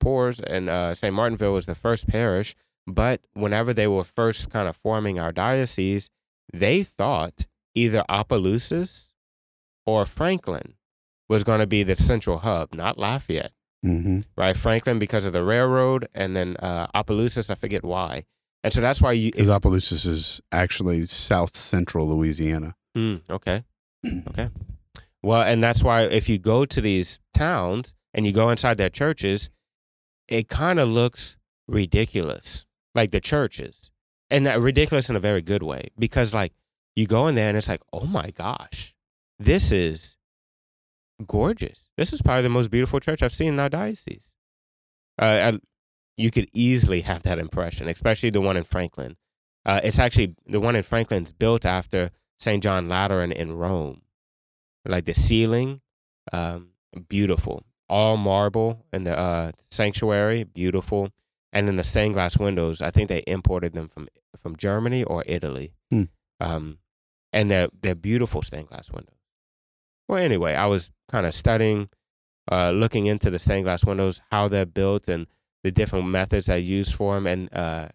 Tours, 0.01 0.41
and 0.41 0.69
uh, 0.71 0.95
St. 0.95 1.15
Martinville 1.15 1.53
was 1.55 1.67
the 1.67 1.75
first 1.75 2.07
parish, 2.07 2.55
but 2.87 3.21
whenever 3.35 3.73
they 3.75 3.87
were 3.89 4.05
first 4.05 4.51
kind 4.51 4.69
of 4.69 4.77
forming 4.77 5.19
our 5.19 5.33
diocese, 5.33 6.09
they 6.53 6.83
thought 6.85 7.47
either 7.75 8.05
Opelousas 8.09 9.11
or 9.85 10.05
Franklin 10.07 10.75
was 11.29 11.43
going 11.43 11.59
to 11.61 11.67
be 11.67 11.83
the 11.83 11.97
central 11.97 12.39
hub, 12.39 12.73
not 12.75 12.99
Lafayette, 12.99 13.53
Mm-hmm. 13.85 14.21
right? 14.37 14.57
Franklin 14.57 14.99
because 14.99 15.25
of 15.25 15.33
the 15.33 15.45
railroad, 15.45 16.09
and 16.15 16.35
then 16.35 16.57
uh, 16.57 16.87
Opelousas, 16.95 17.51
I 17.51 17.55
forget 17.55 17.85
why. 17.85 18.25
And 18.65 18.73
so 18.73 18.81
that's 18.81 19.01
why 19.01 19.13
you. 19.13 19.31
Because 19.31 19.49
Opelousas 19.49 20.07
is 20.07 20.41
actually 20.51 21.07
south 21.07 21.57
central 21.57 22.09
Louisiana. 22.09 22.75
Mm, 22.97 23.23
okay. 23.31 23.65
Okay. 24.29 24.49
Well, 25.23 25.43
and 25.43 25.63
that's 25.63 25.83
why 25.83 26.03
if 26.03 26.29
you 26.29 26.39
go 26.39 26.65
to 26.65 26.81
these 26.81 27.19
towns 27.35 27.95
and 28.15 28.27
you 28.27 28.33
go 28.33 28.51
inside 28.51 28.77
their 28.77 28.91
churches, 28.91 29.51
it 30.29 30.49
kind 30.49 30.79
of 30.79 30.89
looks 30.89 31.37
ridiculous, 31.67 32.67
like 32.95 33.11
the 33.11 33.21
churches, 33.21 33.91
and 34.31 34.47
that 34.47 34.61
ridiculous 34.61 35.09
in 35.09 35.17
a 35.17 35.21
very 35.21 35.43
good 35.43 35.63
way 35.63 35.91
because 35.99 36.35
like 36.35 36.53
you 36.95 37.07
go 37.07 37.27
in 37.29 37.35
there 37.35 37.49
and 37.49 37.59
it's 37.59 37.69
like, 37.69 37.83
oh 37.93 38.07
my 38.07 38.31
gosh, 38.31 38.95
this 39.39 39.73
is 39.73 40.17
gorgeous. 41.27 41.89
This 41.97 42.13
is 42.13 42.23
probably 42.23 42.43
the 42.43 42.49
most 42.49 42.71
beautiful 42.71 43.01
church 43.01 43.23
I've 43.23 43.35
seen 43.35 43.55
in 43.55 43.61
our 43.61 43.69
diocese. 43.69 44.33
Uh, 45.21 45.53
I, 45.53 45.59
you 46.17 46.31
could 46.31 46.49
easily 46.53 47.03
have 47.03 47.23
that 47.25 47.39
impression, 47.39 47.89
especially 47.89 48.31
the 48.31 48.41
one 48.41 48.57
in 48.57 48.65
Franklin. 48.65 49.17
Uh, 49.65 49.81
it's 49.83 49.99
actually 49.99 50.35
the 50.47 50.61
one 50.61 50.77
in 50.77 50.83
Franklin's 50.83 51.33
built 51.33 51.67
after 51.67 52.11
St. 52.39 52.63
John 52.63 52.89
Lateran 52.89 53.33
in 53.33 53.53
Rome. 53.53 54.03
Like 54.89 55.05
the 55.05 55.15
ceiling, 55.15 55.81
um, 56.33 56.71
beautiful. 57.09 57.65
All 57.89 58.17
marble 58.17 58.85
in 58.93 59.05
the 59.05 59.17
uh, 59.17 59.53
sanctuary, 59.71 60.45
beautiful. 60.45 61.11
And 61.53 61.67
then 61.67 61.77
the 61.77 61.85
stained 61.85 62.15
glass 62.15 62.37
windows, 62.39 62.83
I 62.83 62.91
think 62.91 63.09
they 63.09 63.23
imported 63.27 63.73
them 63.73 63.89
from 63.89 64.09
from 64.37 64.57
Germany 64.57 65.03
or 65.03 65.25
Italy. 65.27 65.73
Hmm. 65.91 66.05
Um, 66.41 66.79
and 67.33 67.51
they're, 67.51 67.69
they're 67.83 67.95
beautiful 67.95 68.43
stained 68.43 68.69
glass 68.69 68.91
windows. 68.91 69.17
Well, 70.09 70.23
anyway, 70.23 70.55
I 70.55 70.67
was 70.67 70.91
kind 71.11 71.27
of 71.27 71.35
studying, 71.35 71.89
uh, 72.51 72.71
looking 72.71 73.07
into 73.07 73.31
the 73.31 73.39
stained 73.39 73.65
glass 73.65 73.85
windows, 73.85 74.21
how 74.31 74.49
they're 74.49 74.67
built, 74.67 75.09
and 75.09 75.27
the 75.65 75.71
different 75.71 76.07
methods 76.07 76.49
I 76.49 76.57
use 76.57 76.91
for 76.91 77.15
them, 77.15 77.27
and 77.27 77.53
uh, 77.53 77.89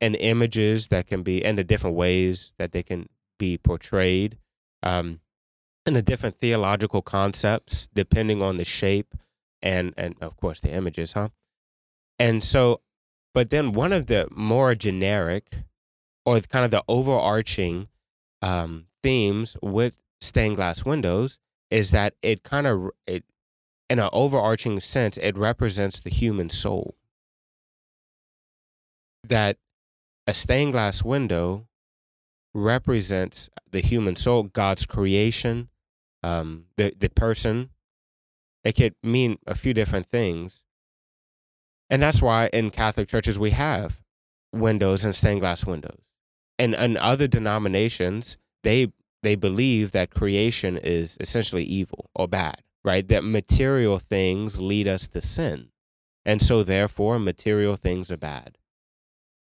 and 0.00 0.14
images 0.16 0.88
that 0.88 1.06
can 1.06 1.22
be, 1.22 1.44
and 1.44 1.58
the 1.58 1.64
different 1.64 1.96
ways 1.96 2.52
that 2.58 2.72
they 2.72 2.82
can 2.82 3.08
be 3.38 3.58
portrayed, 3.58 4.38
um, 4.82 5.20
and 5.86 5.94
the 5.94 6.02
different 6.02 6.36
theological 6.36 7.00
concepts 7.00 7.88
depending 7.94 8.42
on 8.42 8.56
the 8.56 8.64
shape 8.64 9.14
and 9.62 9.94
and 9.96 10.16
of 10.20 10.36
course 10.36 10.60
the 10.60 10.70
images, 10.70 11.12
huh? 11.12 11.28
And 12.18 12.42
so, 12.42 12.80
but 13.32 13.50
then 13.50 13.72
one 13.72 13.92
of 13.92 14.06
the 14.06 14.28
more 14.30 14.74
generic, 14.74 15.52
or 16.24 16.40
kind 16.40 16.64
of 16.64 16.70
the 16.70 16.84
overarching 16.88 17.88
um, 18.42 18.86
themes 19.02 19.56
with 19.62 19.98
stained 20.20 20.56
glass 20.56 20.84
windows 20.84 21.38
is 21.70 21.90
that 21.90 22.14
it 22.22 22.42
kind 22.42 22.66
of 22.66 22.90
it 23.06 23.24
in 23.88 23.98
an 23.98 24.08
overarching 24.12 24.80
sense 24.80 25.16
it 25.18 25.36
represents 25.36 26.00
the 26.00 26.10
human 26.10 26.50
soul 26.50 26.96
that 29.22 29.58
a 30.26 30.34
stained 30.34 30.72
glass 30.72 31.02
window 31.02 31.66
represents 32.54 33.50
the 33.70 33.80
human 33.80 34.16
soul 34.16 34.44
god's 34.44 34.86
creation 34.86 35.68
um, 36.26 36.64
the, 36.76 36.92
the 36.98 37.08
person 37.08 37.70
it 38.64 38.72
could 38.72 38.94
mean 39.02 39.38
a 39.46 39.54
few 39.54 39.72
different 39.72 40.06
things 40.10 40.62
and 41.88 42.02
that's 42.02 42.20
why 42.20 42.48
in 42.52 42.70
catholic 42.70 43.08
churches 43.08 43.38
we 43.38 43.50
have 43.50 44.00
windows 44.52 45.04
and 45.04 45.14
stained 45.14 45.40
glass 45.40 45.64
windows 45.64 46.00
and 46.58 46.74
in 46.74 46.96
other 46.96 47.26
denominations 47.26 48.36
they 48.62 48.88
they 49.26 49.34
believe 49.34 49.90
that 49.90 50.10
creation 50.10 50.76
is 50.76 51.16
essentially 51.18 51.64
evil 51.64 52.10
or 52.14 52.28
bad, 52.28 52.62
right? 52.84 53.08
That 53.08 53.24
material 53.24 53.98
things 53.98 54.60
lead 54.60 54.86
us 54.86 55.08
to 55.08 55.20
sin. 55.20 55.70
And 56.24 56.40
so, 56.40 56.62
therefore, 56.62 57.18
material 57.18 57.74
things 57.74 58.12
are 58.12 58.16
bad. 58.16 58.56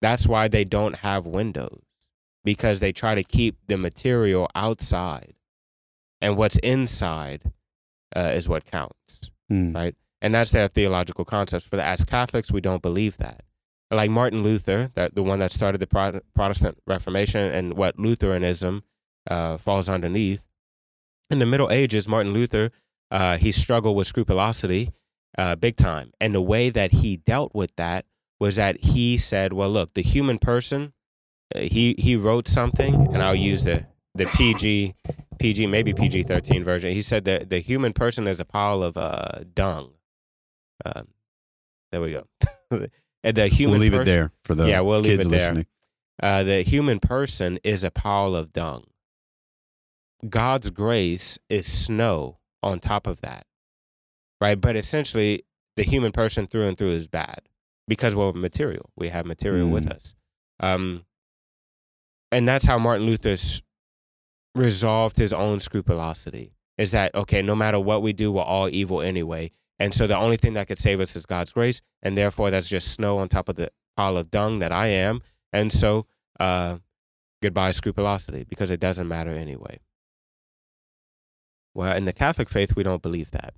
That's 0.02 0.26
why 0.26 0.48
they 0.48 0.66
don't 0.66 0.98
have 0.98 1.28
windows, 1.28 1.84
because 2.44 2.80
they 2.80 2.92
try 2.92 3.14
to 3.14 3.24
keep 3.24 3.58
the 3.68 3.78
material 3.78 4.50
outside. 4.56 5.36
And 6.26 6.38
what's 6.38 6.58
inside 6.58 7.52
uh, 8.16 8.32
is 8.34 8.50
what 8.50 8.66
counts, 8.66 9.30
Mm. 9.52 9.76
right? 9.76 9.96
And 10.22 10.34
that's 10.34 10.50
their 10.50 10.68
theological 10.68 11.24
concepts. 11.24 11.68
But 11.70 11.80
as 11.80 12.04
Catholics, 12.04 12.52
we 12.52 12.62
don't 12.62 12.82
believe 12.82 13.18
that. 13.18 13.44
Like 13.92 14.10
Martin 14.10 14.42
Luther, 14.42 14.90
that 14.96 15.14
the 15.14 15.22
one 15.22 15.38
that 15.38 15.52
started 15.52 15.78
the 15.80 15.86
Pro- 15.86 16.22
Protestant 16.34 16.80
Reformation 16.88 17.52
and 17.54 17.78
what 17.78 18.00
Lutheranism 18.00 18.82
uh, 19.30 19.58
falls 19.58 19.88
underneath. 19.88 20.44
In 21.30 21.38
the 21.38 21.46
Middle 21.46 21.70
Ages, 21.72 22.08
Martin 22.08 22.34
Luther, 22.34 22.72
uh, 23.12 23.38
he 23.38 23.52
struggled 23.52 23.96
with 23.96 24.08
scrupulosity 24.08 24.92
uh, 25.38 25.56
big 25.56 25.76
time. 25.76 26.12
And 26.20 26.34
the 26.34 26.42
way 26.42 26.72
that 26.72 26.92
he 26.92 27.18
dealt 27.18 27.54
with 27.54 27.76
that 27.76 28.06
was 28.40 28.56
that 28.56 28.84
he 28.84 29.20
said, 29.20 29.54
well, 29.54 29.70
look, 29.70 29.94
the 29.94 30.02
human 30.02 30.40
person, 30.40 30.94
uh, 31.54 31.60
he, 31.60 31.94
he 32.00 32.16
wrote 32.16 32.48
something, 32.48 32.96
and 33.14 33.22
I'll 33.22 33.36
use 33.36 33.66
the, 33.66 33.86
the 34.16 34.26
PG, 34.26 34.96
PG, 35.40 35.68
maybe 35.68 35.94
PG 35.94 36.24
13 36.24 36.64
version. 36.64 36.92
He 36.92 37.02
said 37.02 37.26
that 37.26 37.50
the 37.50 37.60
human 37.60 37.94
person 37.94 38.28
is 38.28 38.40
a 38.40 38.46
pile 38.46 38.82
of 38.84 38.98
uh, 38.98 39.40
dung. 39.54 39.92
Um, 40.86 41.08
there 41.92 42.02
we 42.02 42.12
go. 42.12 42.28
and 43.24 43.36
the 43.38 43.48
human 43.48 43.74
We'll 43.80 43.82
leave 43.82 43.94
it 43.94 44.06
there 44.06 44.32
for 44.44 44.56
the 44.56 44.68
Yeah, 44.68 44.82
we'll 44.82 45.00
leave 45.02 45.14
kids 45.18 45.26
it 45.26 45.30
there. 45.30 45.40
listening. 45.40 45.66
uh, 46.24 46.44
the 46.44 46.62
human 46.64 47.00
person 47.00 47.60
is 47.64 47.84
a 47.84 47.92
pile 47.92 48.36
of 48.36 48.52
dung. 48.54 48.86
God's 50.28 50.70
grace 50.72 51.38
is 51.50 51.68
snow 51.72 52.40
on 52.64 52.80
top 52.80 53.06
of 53.06 53.22
that, 53.22 53.46
right? 54.42 54.60
But 54.60 54.76
essentially, 54.76 55.44
the 55.76 55.84
human 55.84 56.12
person 56.12 56.48
through 56.48 56.68
and 56.68 56.78
through 56.78 56.92
is 56.92 57.08
bad 57.08 57.42
because 57.88 58.16
we're 58.16 58.32
material. 58.32 58.90
We 58.96 59.10
have 59.10 59.26
material 59.26 59.68
with 59.70 59.86
Mm. 59.88 59.92
us. 59.96 60.16
Um, 60.60 61.06
and 62.32 62.48
that's 62.48 62.66
how 62.66 62.80
Martin 62.80 63.06
Luther 63.06 63.32
s- 63.32 63.62
resolved 64.56 65.18
his 65.18 65.34
own 65.34 65.60
scrupulosity 65.60 66.54
is 66.78 66.92
that, 66.92 67.14
okay, 67.14 67.42
no 67.42 67.56
matter 67.56 67.80
what 67.80 68.02
we 68.02 68.14
do, 68.14 68.32
we're 68.32 68.42
all 68.42 68.70
evil 68.70 69.02
anyway. 69.02 69.52
And 69.80 69.94
so 69.94 70.08
the 70.08 70.18
only 70.18 70.38
thing 70.38 70.54
that 70.54 70.68
could 70.68 70.78
save 70.78 71.00
us 71.00 71.16
is 71.16 71.26
God's 71.26 71.52
grace. 71.52 71.82
And 72.02 72.18
therefore, 72.18 72.50
that's 72.52 72.70
just 72.70 72.92
snow 72.92 73.18
on 73.18 73.30
top 73.30 73.50
of 73.50 73.56
the 73.56 73.72
pile 73.96 74.18
of 74.18 74.32
dung 74.32 74.60
that 74.60 74.72
I 74.72 74.88
am. 74.88 75.22
And 75.54 75.72
so, 75.72 76.06
uh, 76.40 76.78
goodbye 77.42 77.72
scrupulosity 77.72 78.44
because 78.44 78.72
it 78.72 78.80
doesn't 78.80 79.08
matter 79.08 79.32
anyway. 79.32 79.80
Well, 81.74 81.96
in 81.96 82.06
the 82.06 82.14
Catholic 82.14 82.50
faith, 82.50 82.76
we 82.76 82.84
don't 82.84 83.02
believe 83.02 83.32
that. 83.32 83.54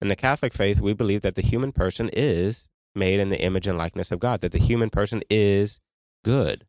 In 0.00 0.08
the 0.08 0.16
Catholic 0.16 0.54
faith, 0.54 0.80
we 0.80 0.94
believe 0.94 1.22
that 1.22 1.34
the 1.34 1.42
human 1.42 1.72
person 1.72 2.08
is 2.12 2.68
made 2.94 3.20
in 3.20 3.28
the 3.28 3.40
image 3.40 3.66
and 3.66 3.76
likeness 3.76 4.10
of 4.10 4.20
God, 4.20 4.40
that 4.40 4.52
the 4.52 4.58
human 4.58 4.90
person 4.90 5.22
is 5.28 5.80
good 6.24 6.66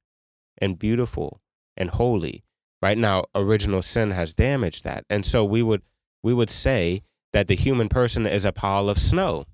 and 0.58 0.78
beautiful 0.78 1.42
and 1.78 1.92
holy. 1.92 2.44
Right 2.82 2.98
now, 2.98 3.26
original 3.36 3.82
sin 3.82 4.12
has 4.12 4.34
damaged 4.34 4.84
that. 4.86 5.06
And 5.10 5.26
so 5.26 5.44
we 5.44 5.62
would 5.62 5.82
we 6.24 6.34
would 6.34 6.50
say 6.50 7.04
that 7.34 7.48
the 7.48 7.56
human 7.56 7.90
person 7.90 8.26
is 8.26 8.46
a 8.46 8.52
pile 8.52 8.90
of 8.90 8.98
snow. 8.98 9.46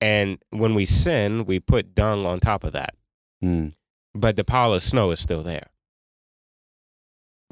And 0.00 0.38
when 0.50 0.74
we 0.74 0.86
sin, 0.86 1.44
we 1.44 1.58
put 1.60 1.94
dung 1.94 2.24
on 2.26 2.40
top 2.40 2.64
of 2.64 2.72
that 2.72 2.94
Mm. 3.42 3.72
but 4.14 4.34
the 4.36 4.42
pile 4.44 4.74
of 4.74 4.82
snow 4.82 5.10
is 5.12 5.20
still 5.20 5.42
there 5.44 5.68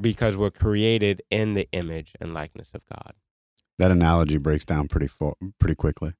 because 0.01 0.35
we're 0.37 0.51
created 0.51 1.21
in 1.31 1.53
the 1.53 1.67
image 1.71 2.13
and 2.19 2.33
likeness 2.33 2.71
of 2.73 2.81
God. 2.93 3.13
That 3.79 3.91
analogy 3.91 4.37
breaks 4.37 4.65
down 4.65 4.87
pretty 4.87 5.07
fo- 5.07 5.37
pretty 5.59 5.75
quickly. 5.75 6.13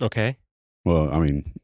Okay. 0.00 0.36
Well, 0.84 1.12
I 1.12 1.20
mean, 1.20 1.54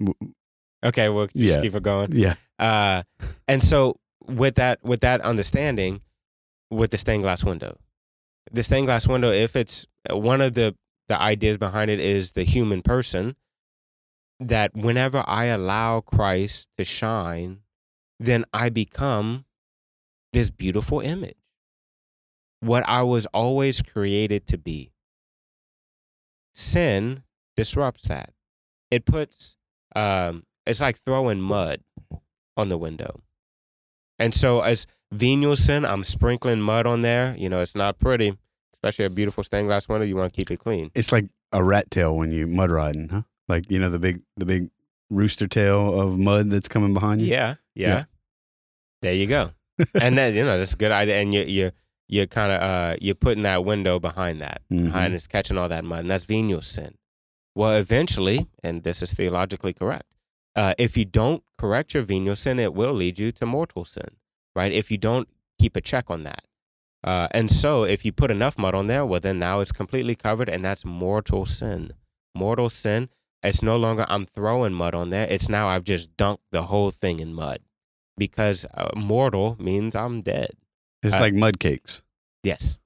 w- 0.00 0.34
Okay, 0.82 1.08
we'll 1.10 1.26
just 1.26 1.36
Yeah. 1.56 1.60
keep 1.60 1.74
it 1.74 1.82
going. 1.82 2.12
yeah. 2.12 2.34
Uh, 2.58 3.02
and 3.46 3.62
so 3.62 4.00
with 4.30 4.54
that 4.56 4.82
with 4.82 5.00
that 5.00 5.20
understanding, 5.20 6.02
with 6.70 6.90
the 6.90 6.98
stained 6.98 7.22
glass 7.22 7.44
window, 7.44 7.78
the 8.52 8.62
stained 8.62 8.86
glass 8.86 9.06
window, 9.06 9.30
if 9.30 9.56
it's 9.56 9.86
one 10.08 10.40
of 10.40 10.54
the 10.54 10.74
the 11.08 11.20
ideas 11.20 11.58
behind 11.58 11.90
it 11.90 12.00
is 12.00 12.32
the 12.32 12.44
human 12.44 12.82
person, 12.82 13.34
that 14.38 14.74
whenever 14.74 15.24
I 15.26 15.46
allow 15.46 16.00
Christ 16.00 16.68
to 16.76 16.84
shine, 16.84 17.60
then 18.18 18.44
I 18.52 18.68
become 18.68 19.44
this 20.32 20.50
beautiful 20.50 21.00
image, 21.00 21.36
what 22.60 22.84
I 22.86 23.02
was 23.02 23.26
always 23.26 23.82
created 23.82 24.46
to 24.48 24.58
be. 24.58 24.92
Sin 26.54 27.24
disrupts 27.56 28.02
that. 28.02 28.32
It 28.90 29.04
puts, 29.04 29.56
um, 29.96 30.44
it's 30.66 30.80
like 30.80 30.98
throwing 30.98 31.40
mud 31.40 31.80
on 32.56 32.68
the 32.68 32.78
window. 32.78 33.22
And 34.20 34.32
so 34.34 34.60
as 34.60 34.86
venial 35.10 35.56
sin, 35.56 35.84
I'm 35.84 36.04
sprinkling 36.04 36.60
mud 36.60 36.86
on 36.86 37.02
there. 37.02 37.34
You 37.36 37.48
know, 37.48 37.60
it's 37.60 37.74
not 37.74 37.98
pretty, 37.98 38.36
especially 38.74 39.06
a 39.06 39.10
beautiful 39.10 39.42
stained 39.42 39.66
glass 39.66 39.88
window. 39.88 40.06
You 40.06 40.14
want 40.14 40.32
to 40.32 40.36
keep 40.36 40.50
it 40.50 40.58
clean. 40.58 40.90
It's 40.94 41.10
like 41.10 41.26
a 41.50 41.64
rat 41.64 41.90
tail 41.90 42.14
when 42.16 42.30
you 42.30 42.46
mud 42.46 42.70
riding, 42.70 43.08
huh? 43.08 43.22
Like 43.48 43.68
you 43.70 43.78
know 43.80 43.90
the 43.90 43.98
big 43.98 44.20
the 44.36 44.44
big 44.46 44.70
rooster 45.10 45.48
tail 45.48 45.98
of 46.00 46.16
mud 46.18 46.50
that's 46.50 46.68
coming 46.68 46.94
behind 46.94 47.20
you. 47.22 47.26
Yeah, 47.28 47.56
yeah. 47.74 47.88
Yeah. 47.88 48.04
There 49.02 49.14
you 49.14 49.26
go. 49.26 49.50
and 50.00 50.16
then 50.16 50.34
you 50.34 50.44
know 50.44 50.58
that's 50.58 50.74
a 50.74 50.76
good 50.76 50.92
idea. 50.92 51.16
And 51.18 51.32
you 51.34 51.42
you 51.42 51.70
you're 52.08 52.26
kind 52.26 52.52
of 52.52 52.60
uh 52.62 52.96
you're 53.00 53.14
putting 53.14 53.42
that 53.42 53.64
window 53.64 53.98
behind 53.98 54.40
that, 54.42 54.60
Mhm. 54.70 54.84
behind 54.92 55.14
it's 55.14 55.26
catching 55.26 55.56
all 55.58 55.68
that 55.68 55.84
mud, 55.84 56.00
and 56.00 56.10
that's 56.10 56.24
venial 56.26 56.60
sin. 56.62 56.94
Well, 57.56 57.74
eventually, 57.76 58.46
and 58.62 58.82
this 58.84 59.02
is 59.02 59.12
theologically 59.14 59.72
correct. 59.72 60.04
Uh, 60.56 60.74
if 60.78 60.96
you 60.96 61.04
don't 61.04 61.42
correct 61.58 61.94
your 61.94 62.02
venial 62.02 62.36
sin, 62.36 62.58
it 62.58 62.74
will 62.74 62.92
lead 62.92 63.18
you 63.18 63.30
to 63.32 63.46
mortal 63.46 63.84
sin, 63.84 64.16
right? 64.56 64.72
If 64.72 64.90
you 64.90 64.98
don't 64.98 65.28
keep 65.60 65.76
a 65.76 65.80
check 65.80 66.10
on 66.10 66.22
that. 66.22 66.44
Uh, 67.04 67.28
and 67.30 67.50
so, 67.50 67.84
if 67.84 68.04
you 68.04 68.12
put 68.12 68.30
enough 68.30 68.58
mud 68.58 68.74
on 68.74 68.86
there, 68.86 69.06
well, 69.06 69.20
then 69.20 69.38
now 69.38 69.60
it's 69.60 69.72
completely 69.72 70.14
covered, 70.14 70.48
and 70.50 70.62
that's 70.64 70.84
mortal 70.84 71.46
sin. 71.46 71.92
Mortal 72.34 72.68
sin. 72.68 73.08
It's 73.42 73.62
no 73.62 73.76
longer 73.78 74.04
I'm 74.08 74.26
throwing 74.26 74.74
mud 74.74 74.94
on 74.94 75.08
there. 75.08 75.26
It's 75.30 75.48
now 75.48 75.68
I've 75.68 75.84
just 75.84 76.14
dunked 76.18 76.40
the 76.50 76.64
whole 76.64 76.90
thing 76.90 77.20
in 77.20 77.32
mud, 77.32 77.60
because 78.18 78.66
uh, 78.74 78.90
mortal 78.96 79.56
means 79.58 79.96
I'm 79.96 80.20
dead. 80.20 80.50
It's 81.02 81.14
Uh, 81.16 81.20
like 81.20 81.32
mud 81.32 81.58
cakes. 81.58 82.02
Yes, 82.42 82.78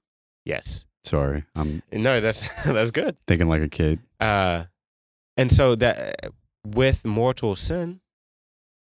yes. 0.45 0.85
Sorry, 1.03 1.43
I'm 1.55 1.81
No, 1.91 2.21
that's 2.21 2.47
that's 2.63 2.91
good. 2.91 3.17
thinking 3.27 3.49
like 3.49 3.61
a 3.61 3.67
kid. 3.67 3.99
Uh, 4.19 4.63
and 5.35 5.51
so 5.51 5.75
that 5.75 6.31
with 6.65 7.05
mortal 7.05 7.55
sin, 7.55 8.01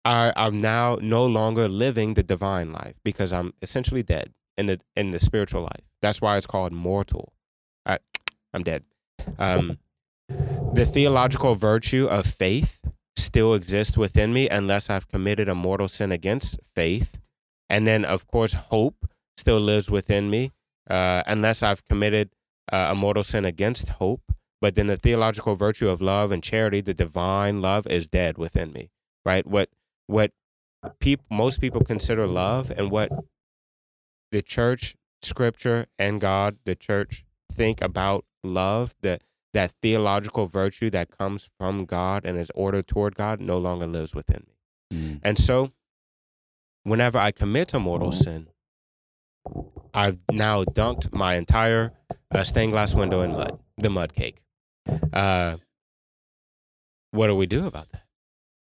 I'm 0.03 0.61
now 0.61 0.97
no 1.01 1.25
longer 1.25 1.67
living 1.67 2.15
the 2.15 2.23
divine 2.23 2.71
life 2.71 2.95
because 3.03 3.31
I'm 3.31 3.53
essentially 3.61 4.03
dead 4.03 4.33
in 4.57 4.67
the 4.67 4.79
in 4.95 5.11
the 5.11 5.19
spiritual 5.19 5.61
life. 5.61 5.85
That's 6.01 6.21
why 6.21 6.37
it's 6.37 6.47
called 6.47 6.71
mortal. 6.71 7.33
I, 7.85 7.99
I'm 8.53 8.63
dead. 8.63 8.83
Um, 9.37 9.77
the 10.73 10.85
theological 10.85 11.55
virtue 11.55 12.07
of 12.07 12.25
faith 12.25 12.79
still 13.15 13.53
exists 13.53 13.97
within 13.97 14.33
me 14.33 14.49
unless 14.49 14.89
I've 14.89 15.07
committed 15.07 15.47
a 15.47 15.55
mortal 15.55 15.87
sin 15.87 16.11
against 16.11 16.59
faith, 16.75 17.19
and 17.69 17.85
then 17.85 18.05
of 18.05 18.25
course 18.27 18.53
hope 18.53 19.07
still 19.37 19.59
lives 19.59 19.89
within 19.89 20.29
me 20.29 20.51
uh, 20.89 21.23
unless 21.27 21.63
I've 21.63 21.87
committed 21.87 22.29
uh, 22.71 22.87
a 22.89 22.95
mortal 22.95 23.23
sin 23.23 23.45
against 23.45 23.89
hope. 23.89 24.31
But 24.61 24.75
then 24.75 24.87
the 24.87 24.97
theological 24.97 25.55
virtue 25.55 25.89
of 25.89 26.01
love 26.01 26.31
and 26.31 26.43
charity, 26.43 26.81
the 26.81 26.93
divine 26.93 27.61
love, 27.61 27.87
is 27.87 28.07
dead 28.07 28.37
within 28.37 28.71
me. 28.71 28.91
Right? 29.25 29.45
What 29.45 29.69
what 30.07 30.31
peop, 30.99 31.21
most 31.29 31.59
people 31.59 31.81
consider 31.83 32.27
love, 32.27 32.71
and 32.71 32.91
what 32.91 33.11
the 34.31 34.41
church, 34.41 34.95
Scripture, 35.21 35.87
and 35.97 36.21
God, 36.21 36.57
the 36.65 36.75
church, 36.75 37.25
think 37.51 37.81
about 37.81 38.25
love, 38.43 38.95
that 39.01 39.23
that 39.53 39.71
theological 39.81 40.45
virtue 40.45 40.89
that 40.91 41.15
comes 41.15 41.49
from 41.57 41.85
God 41.85 42.25
and 42.25 42.37
is 42.37 42.51
ordered 42.55 42.87
toward 42.87 43.15
God, 43.15 43.41
no 43.41 43.57
longer 43.57 43.85
lives 43.85 44.15
within 44.15 44.45
me. 44.47 44.97
Mm. 44.97 45.19
And 45.23 45.37
so, 45.37 45.71
whenever 46.83 47.17
I 47.17 47.31
commit 47.31 47.73
a 47.73 47.79
mortal 47.79 48.11
sin, 48.11 48.47
I've 49.93 50.19
now 50.31 50.63
dunked 50.63 51.11
my 51.11 51.35
entire 51.35 51.93
uh, 52.33 52.43
stained 52.43 52.71
glass 52.71 52.95
window 52.95 53.21
in 53.21 53.33
mud, 53.33 53.59
the 53.77 53.89
mud 53.89 54.13
cake. 54.13 54.41
Uh, 55.13 55.57
what 57.11 57.27
do 57.27 57.35
we 57.35 57.45
do 57.45 57.65
about 57.65 57.91
that? 57.91 58.03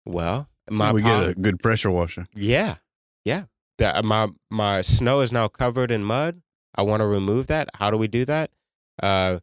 Well, 0.05 0.47
my 0.69 0.91
we 0.91 1.01
get 1.01 1.29
a 1.29 1.33
good 1.33 1.59
pressure 1.59 1.91
washer. 1.91 2.27
yeah, 2.35 2.75
yeah. 3.25 3.43
The, 3.77 4.01
my 4.03 4.29
my 4.49 4.81
snow 4.81 5.21
is 5.21 5.31
now 5.31 5.47
covered 5.47 5.91
in 5.91 6.03
mud. 6.03 6.41
I 6.75 6.81
want 6.81 7.01
to 7.01 7.07
remove 7.07 7.47
that. 7.47 7.69
How 7.75 7.91
do 7.91 7.97
we 7.97 8.07
do 8.07 8.25
that? 8.25 8.51
Uh, 9.01 9.39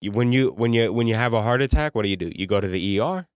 you, 0.00 0.12
when 0.12 0.32
you 0.32 0.50
when 0.50 0.72
you 0.72 0.92
when 0.92 1.06
you 1.06 1.14
have 1.14 1.32
a 1.32 1.42
heart 1.42 1.62
attack, 1.62 1.94
what 1.94 2.02
do 2.02 2.08
you 2.08 2.16
do? 2.16 2.30
You 2.34 2.46
go 2.46 2.60
to 2.60 2.68
the 2.68 3.00
ER. 3.00 3.26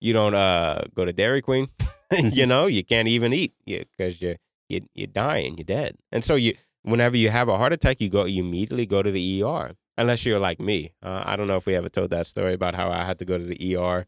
You 0.00 0.12
don't 0.12 0.34
uh 0.34 0.82
go 0.94 1.04
to 1.04 1.12
Dairy 1.12 1.42
Queen. 1.42 1.68
you 2.32 2.46
know, 2.46 2.66
you 2.66 2.84
can't 2.84 3.08
even 3.08 3.32
eat 3.32 3.54
because 3.66 4.20
you're 4.20 4.36
you, 4.68 4.82
you're 4.94 5.06
dying. 5.06 5.56
You're 5.56 5.64
dead. 5.64 5.96
And 6.10 6.24
so 6.24 6.34
you 6.34 6.54
whenever 6.82 7.16
you 7.16 7.30
have 7.30 7.48
a 7.48 7.56
heart 7.56 7.72
attack, 7.72 8.00
you 8.00 8.08
go 8.08 8.24
you 8.24 8.42
immediately 8.42 8.86
go 8.86 9.02
to 9.02 9.10
the 9.10 9.42
ER. 9.42 9.72
Unless 10.00 10.24
you're 10.24 10.38
like 10.40 10.60
me. 10.60 10.92
Uh, 11.02 11.22
I 11.24 11.36
don't 11.36 11.46
know 11.46 11.56
if 11.56 11.66
we 11.66 11.74
ever 11.76 11.88
told 11.88 12.10
that 12.10 12.26
story 12.26 12.54
about 12.54 12.74
how 12.74 12.90
I 12.90 13.04
had 13.04 13.18
to 13.18 13.24
go 13.24 13.36
to 13.38 13.44
the 13.44 13.76
ER 13.76 14.06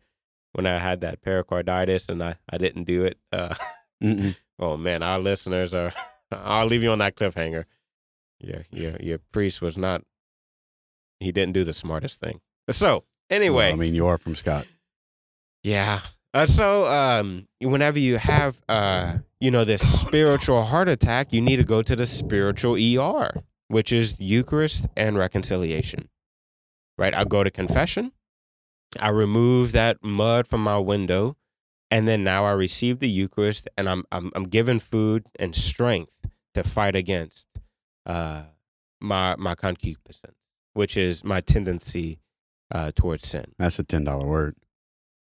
when 0.52 0.66
I 0.66 0.78
had 0.78 1.00
that 1.02 1.20
pericarditis 1.22 2.08
and 2.08 2.22
I, 2.22 2.36
I 2.50 2.56
didn't 2.58 2.84
do 2.84 3.04
it. 3.04 3.18
Uh, 3.32 3.54
Oh 4.58 4.76
man, 4.76 5.02
our 5.02 5.18
listeners 5.18 5.72
are. 5.74 5.92
I'll 6.32 6.66
leave 6.66 6.82
you 6.82 6.90
on 6.92 6.98
that 6.98 7.16
cliffhanger. 7.16 7.64
Yeah, 8.40 8.62
your 8.70 8.96
your 9.00 9.18
priest 9.32 9.60
was 9.62 9.76
not. 9.76 10.02
He 11.20 11.30
didn't 11.32 11.54
do 11.54 11.64
the 11.64 11.72
smartest 11.72 12.20
thing. 12.20 12.40
So 12.70 13.04
anyway, 13.30 13.66
Well, 13.66 13.74
I 13.74 13.76
mean, 13.76 13.94
you 13.94 14.06
are 14.06 14.18
from 14.18 14.34
Scott. 14.34 14.66
yeah. 15.62 16.00
Uh, 16.34 16.46
so 16.46 16.86
um, 16.86 17.46
whenever 17.60 17.98
you 17.98 18.16
have 18.18 18.60
uh, 18.68 19.18
you 19.40 19.50
know, 19.50 19.64
this 19.64 19.82
spiritual 20.00 20.62
heart 20.64 20.88
attack, 20.88 21.32
you 21.32 21.40
need 21.42 21.56
to 21.56 21.64
go 21.64 21.82
to 21.82 21.94
the 21.94 22.06
spiritual 22.06 22.74
ER, 22.74 23.42
which 23.72 23.90
is 23.92 24.14
Eucharist 24.18 24.86
and 24.96 25.16
reconciliation. 25.16 26.08
Right? 26.98 27.14
I 27.14 27.24
go 27.24 27.42
to 27.42 27.50
confession. 27.50 28.12
I 29.00 29.08
remove 29.08 29.72
that 29.72 29.96
mud 30.04 30.46
from 30.46 30.62
my 30.62 30.78
window, 30.78 31.36
and 31.90 32.06
then 32.06 32.22
now 32.22 32.44
I 32.44 32.52
receive 32.52 32.98
the 32.98 33.08
Eucharist, 33.08 33.66
and 33.78 33.88
I'm 33.88 34.04
I'm, 34.12 34.30
I'm 34.36 34.44
given 34.44 34.78
food 34.78 35.24
and 35.38 35.56
strength 35.56 36.12
to 36.54 36.62
fight 36.62 36.94
against 36.94 37.46
uh, 38.04 38.42
my 39.00 39.34
my 39.36 39.54
concupiscence, 39.54 40.36
which 40.74 40.96
is 40.98 41.24
my 41.24 41.40
tendency 41.40 42.18
uh, 42.74 42.92
towards 42.94 43.26
sin. 43.26 43.46
That's 43.58 43.78
a 43.78 43.84
ten 43.84 44.04
dollar 44.04 44.26
word. 44.26 44.56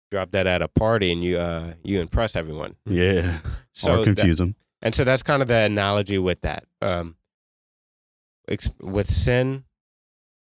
Drop 0.10 0.32
that 0.32 0.48
at 0.48 0.62
a 0.62 0.70
party, 0.70 1.12
and 1.12 1.22
you 1.22 1.38
uh, 1.38 1.74
you 1.84 2.00
impress 2.00 2.38
everyone. 2.38 2.76
Yeah, 2.86 3.40
So 3.74 3.92
or 3.92 3.98
that- 3.98 4.16
confuse 4.16 4.38
them. 4.38 4.56
and 4.82 4.96
so 4.96 5.04
that's 5.04 5.24
kind 5.24 5.42
of 5.42 5.50
the 5.50 5.58
analogy 5.60 6.18
with 6.18 6.40
that. 6.44 6.64
Um, 6.82 7.17
ex- 8.48 8.70
with 8.82 9.10
sin, 9.12 9.66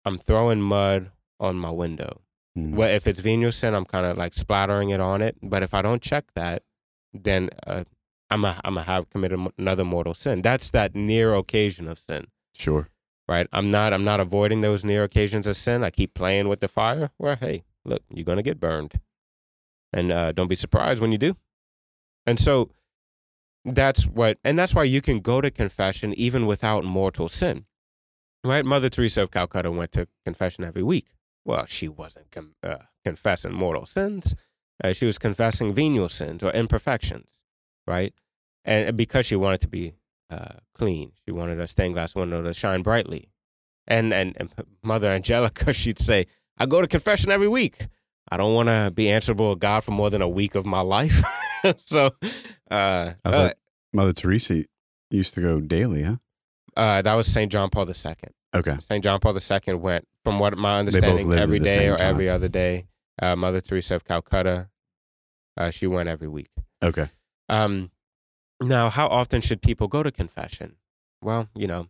I'm 0.05 0.17
throwing 0.17 0.61
mud 0.61 1.11
on 1.39 1.57
my 1.57 1.71
window. 1.71 2.21
Mm. 2.57 2.71
Well, 2.75 2.89
if 2.89 3.07
it's 3.07 3.19
venial 3.19 3.51
sin, 3.51 3.73
I'm 3.73 3.85
kind 3.85 4.05
of 4.05 4.17
like 4.17 4.33
splattering 4.33 4.89
it 4.89 4.99
on 4.99 5.21
it. 5.21 5.37
But 5.41 5.63
if 5.63 5.73
I 5.73 5.81
don't 5.81 6.01
check 6.01 6.25
that, 6.35 6.63
then 7.13 7.49
uh, 7.67 7.83
I'm 8.29 8.45
a, 8.45 8.59
I'm 8.63 8.77
a 8.77 8.83
have 8.83 9.09
committed 9.09 9.39
another 9.57 9.83
mortal 9.85 10.13
sin. 10.13 10.41
That's 10.41 10.69
that 10.71 10.95
near 10.95 11.33
occasion 11.35 11.87
of 11.87 11.99
sin, 11.99 12.27
Sure. 12.53 12.89
right? 13.27 13.47
I'm 13.53 13.69
not 13.71 13.93
I'm 13.93 14.03
not 14.03 14.19
avoiding 14.19 14.61
those 14.61 14.83
near 14.85 15.03
occasions 15.03 15.47
of 15.47 15.55
sin. 15.55 15.83
I 15.83 15.89
keep 15.89 16.13
playing 16.13 16.47
with 16.47 16.59
the 16.59 16.67
fire. 16.67 17.11
Well, 17.19 17.35
hey, 17.35 17.63
look, 17.83 18.01
you're 18.09 18.25
gonna 18.25 18.41
get 18.43 18.59
burned, 18.59 18.99
and 19.93 20.11
uh, 20.11 20.31
don't 20.31 20.47
be 20.47 20.55
surprised 20.55 21.01
when 21.01 21.11
you 21.11 21.17
do. 21.17 21.35
And 22.25 22.39
so 22.39 22.69
that's 23.63 24.05
what, 24.07 24.37
and 24.43 24.57
that's 24.57 24.73
why 24.75 24.83
you 24.83 25.01
can 25.01 25.19
go 25.19 25.41
to 25.41 25.51
confession 25.51 26.13
even 26.15 26.45
without 26.47 26.83
mortal 26.83 27.29
sin, 27.29 27.65
right? 28.45 28.65
Mother 28.65 28.89
Teresa 28.89 29.23
of 29.23 29.31
Calcutta 29.31 29.71
went 29.71 29.91
to 29.93 30.07
confession 30.25 30.63
every 30.63 30.83
week. 30.83 31.07
Well, 31.43 31.65
she 31.65 31.87
wasn't 31.87 32.31
com- 32.31 32.55
uh, 32.63 32.77
confessing 33.03 33.53
mortal 33.53 33.85
sins; 33.85 34.35
uh, 34.83 34.93
she 34.93 35.05
was 35.05 35.17
confessing 35.17 35.73
venial 35.73 36.09
sins 36.09 36.43
or 36.43 36.51
imperfections, 36.51 37.41
right? 37.85 38.13
And 38.63 38.95
because 38.97 39.25
she 39.27 39.35
wanted 39.35 39.61
to 39.61 39.67
be 39.67 39.93
uh, 40.29 40.55
clean, 40.73 41.11
she 41.23 41.31
wanted 41.31 41.59
a 41.59 41.67
stained 41.67 41.93
glass 41.93 42.15
window 42.15 42.41
to 42.41 42.53
shine 42.53 42.81
brightly. 42.81 43.29
And 43.87 44.13
and, 44.13 44.35
and 44.37 44.49
Mother 44.83 45.09
Angelica, 45.09 45.73
she'd 45.73 45.99
say, 45.99 46.25
"I 46.57 46.65
go 46.65 46.81
to 46.81 46.87
confession 46.87 47.31
every 47.31 47.47
week. 47.47 47.87
I 48.31 48.37
don't 48.37 48.55
want 48.55 48.69
to 48.69 48.91
be 48.93 49.09
answerable 49.09 49.53
to 49.53 49.59
God 49.59 49.83
for 49.83 49.91
more 49.91 50.09
than 50.09 50.21
a 50.21 50.29
week 50.29 50.55
of 50.55 50.65
my 50.65 50.81
life." 50.81 51.21
so, 51.77 52.11
uh, 52.71 53.13
I 53.23 53.29
uh, 53.29 53.31
thought 53.31 53.55
Mother 53.93 54.13
Teresa 54.13 54.63
used 55.11 55.35
to 55.35 55.41
go 55.41 55.61
daily, 55.61 56.03
huh? 56.03 56.17
Uh, 56.75 57.01
that 57.01 57.13
was 57.13 57.27
Saint 57.27 57.51
John 57.51 57.69
Paul 57.69 57.87
II. 57.89 58.13
Okay. 58.55 58.77
St. 58.79 59.03
John 59.03 59.19
Paul 59.19 59.37
II 59.37 59.73
went, 59.75 60.07
from 60.23 60.39
what 60.39 60.57
my 60.57 60.79
understanding, 60.79 61.31
every 61.33 61.59
day 61.59 61.89
or 61.89 61.97
time. 61.97 62.07
every 62.07 62.29
other 62.29 62.47
day. 62.47 62.85
Uh, 63.21 63.35
Mother 63.35 63.59
Teresa 63.61 63.95
of 63.95 64.05
Calcutta, 64.05 64.69
uh, 65.57 65.71
she 65.71 65.87
went 65.87 66.07
every 66.09 66.27
week. 66.27 66.49
Okay. 66.83 67.07
Um, 67.49 67.91
now, 68.61 68.89
how 68.89 69.07
often 69.07 69.41
should 69.41 69.61
people 69.61 69.87
go 69.87 70.03
to 70.03 70.11
confession? 70.11 70.75
Well, 71.21 71.49
you 71.55 71.67
know, 71.67 71.87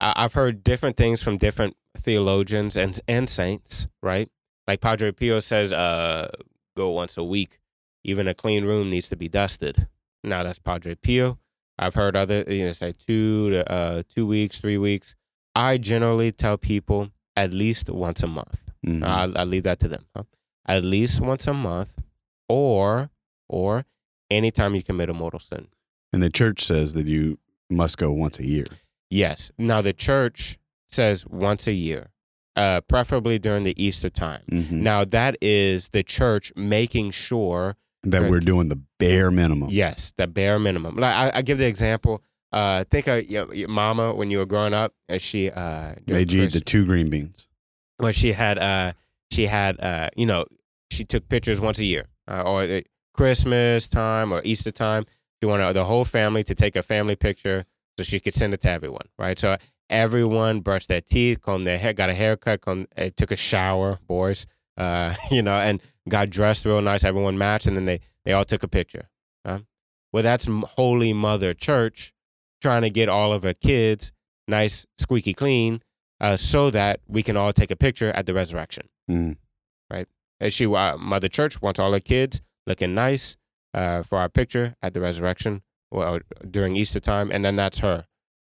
I- 0.00 0.14
I've 0.16 0.34
heard 0.34 0.62
different 0.64 0.96
things 0.96 1.22
from 1.22 1.36
different 1.38 1.76
theologians 1.96 2.76
and 2.76 2.98
and 3.08 3.28
saints, 3.28 3.86
right? 4.02 4.30
Like 4.68 4.80
Padre 4.80 5.12
Pio 5.12 5.40
says, 5.40 5.72
uh, 5.72 6.30
go 6.76 6.90
once 6.90 7.16
a 7.18 7.24
week. 7.24 7.58
Even 8.04 8.26
a 8.28 8.34
clean 8.34 8.64
room 8.64 8.88
needs 8.88 9.08
to 9.10 9.16
be 9.16 9.28
dusted. 9.28 9.88
Now 10.24 10.42
that's 10.44 10.58
Padre 10.58 10.94
Pio. 10.94 11.38
I've 11.82 11.94
heard 11.94 12.14
other, 12.14 12.44
you 12.46 12.66
know, 12.66 12.72
say 12.72 12.92
two 13.06 13.50
to 13.50 13.72
uh, 13.72 14.02
two 14.14 14.26
weeks, 14.26 14.58
three 14.60 14.78
weeks. 14.78 15.14
I 15.54 15.78
generally 15.78 16.30
tell 16.30 16.56
people 16.58 17.10
at 17.36 17.52
least 17.52 17.88
once 17.90 18.22
a 18.22 18.26
month. 18.28 18.60
Mhm. 18.86 19.02
I'll, 19.02 19.36
I'll 19.38 19.46
leave 19.46 19.62
that 19.64 19.80
to 19.80 19.88
them. 19.88 20.04
Huh? 20.14 20.24
At 20.66 20.84
least 20.84 21.20
once 21.20 21.46
a 21.46 21.54
month, 21.54 21.90
or 22.48 23.10
or 23.48 23.84
anytime 24.30 24.74
you 24.74 24.82
commit 24.82 25.08
a 25.10 25.14
mortal 25.14 25.40
sin. 25.40 25.68
and 26.12 26.22
the 26.22 26.30
church 26.30 26.64
says 26.64 26.94
that 26.94 27.06
you 27.06 27.38
must 27.70 27.96
go 27.98 28.10
once 28.12 28.38
a 28.38 28.46
year. 28.46 28.64
Yes. 29.10 29.50
Now 29.58 29.80
the 29.80 29.92
church 29.92 30.58
says 30.86 31.26
once 31.26 31.66
a 31.66 31.72
year, 31.72 32.10
uh, 32.56 32.80
preferably 32.82 33.38
during 33.38 33.64
the 33.64 33.74
Easter 33.82 34.10
time. 34.10 34.42
hmm 34.50 34.82
Now 34.82 35.04
that 35.04 35.36
is 35.40 35.88
the 35.90 36.02
church 36.02 36.52
making 36.56 37.12
sure, 37.12 37.76
that 38.04 38.30
we're 38.30 38.40
doing 38.40 38.68
the 38.68 38.80
bare 38.98 39.30
minimum. 39.30 39.68
yes, 39.70 40.12
the 40.16 40.26
bare 40.26 40.58
minimum. 40.58 40.96
Like 40.96 41.14
I, 41.14 41.38
I 41.38 41.42
give 41.42 41.58
the 41.58 41.66
example. 41.66 42.22
Uh, 42.52 42.82
think 42.90 43.06
of 43.06 43.30
your, 43.30 43.54
your 43.54 43.68
mama 43.68 44.12
when 44.12 44.30
you 44.30 44.38
were 44.38 44.46
growing 44.46 44.74
up, 44.74 44.92
and 45.08 45.20
she 45.22 45.50
uh, 45.50 45.94
Made 46.06 46.32
you 46.32 46.42
eat 46.42 46.52
the 46.52 46.60
two 46.60 46.84
green 46.84 47.08
beans. 47.08 47.46
where 47.98 48.12
she 48.12 48.32
had 48.32 48.58
uh 48.58 48.92
she 49.30 49.46
had 49.46 49.78
uh 49.80 50.08
you 50.16 50.26
know 50.26 50.44
she 50.90 51.04
took 51.04 51.28
pictures 51.28 51.60
once 51.60 51.78
a 51.78 51.84
year 51.84 52.06
uh, 52.26 52.42
or 52.42 52.82
Christmas 53.14 53.86
time 53.86 54.32
or 54.32 54.40
Easter 54.44 54.72
time. 54.72 55.04
She 55.40 55.46
wanted 55.46 55.72
the 55.74 55.84
whole 55.84 56.04
family 56.04 56.42
to 56.44 56.54
take 56.54 56.74
a 56.76 56.82
family 56.82 57.14
picture 57.16 57.64
so 57.96 58.02
she 58.02 58.18
could 58.18 58.34
send 58.34 58.52
it 58.54 58.60
to 58.62 58.70
everyone, 58.70 59.06
right? 59.18 59.38
So 59.38 59.56
everyone 59.88 60.60
brushed 60.60 60.88
their 60.88 61.00
teeth, 61.00 61.40
combed 61.42 61.66
their 61.66 61.78
hair, 61.78 61.92
got 61.92 62.10
a 62.10 62.14
haircut, 62.14 62.60
combed, 62.62 62.88
uh, 62.96 63.10
took 63.16 63.30
a 63.30 63.36
shower, 63.36 63.98
boys, 64.06 64.46
uh, 64.80 65.14
you 65.30 65.42
know, 65.42 65.54
and 65.54 65.80
got 66.08 66.30
dressed 66.30 66.64
real 66.64 66.80
nice. 66.80 67.04
Everyone 67.04 67.38
matched, 67.38 67.66
and 67.66 67.76
then 67.76 67.84
they 67.84 68.00
they 68.24 68.32
all 68.32 68.44
took 68.44 68.62
a 68.62 68.68
picture. 68.68 69.08
Huh? 69.46 69.60
Well, 70.12 70.22
that's 70.22 70.48
Holy 70.76 71.12
Mother 71.12 71.54
Church 71.54 72.12
trying 72.60 72.82
to 72.82 72.90
get 72.90 73.08
all 73.08 73.32
of 73.32 73.42
her 73.42 73.54
kids 73.54 74.12
nice, 74.48 74.84
squeaky 74.98 75.32
clean, 75.32 75.80
uh, 76.20 76.36
so 76.36 76.70
that 76.70 77.00
we 77.06 77.22
can 77.22 77.36
all 77.36 77.52
take 77.52 77.70
a 77.70 77.76
picture 77.76 78.10
at 78.10 78.26
the 78.26 78.34
resurrection. 78.34 78.88
Mm. 79.10 79.36
As 80.40 80.54
she, 80.54 80.66
uh, 80.66 80.96
Mother 80.96 81.28
Church 81.28 81.60
wants 81.60 81.78
all 81.78 81.92
her 81.92 82.00
kids 82.00 82.40
looking 82.66 82.94
nice 82.94 83.36
uh, 83.74 84.02
for 84.02 84.18
our 84.18 84.28
picture 84.28 84.74
at 84.82 84.94
the 84.94 85.00
resurrection 85.00 85.62
well, 85.90 86.20
during 86.50 86.76
Easter 86.76 87.00
time, 87.00 87.30
and 87.30 87.44
then 87.44 87.56
that's 87.56 87.80
her. 87.80 88.06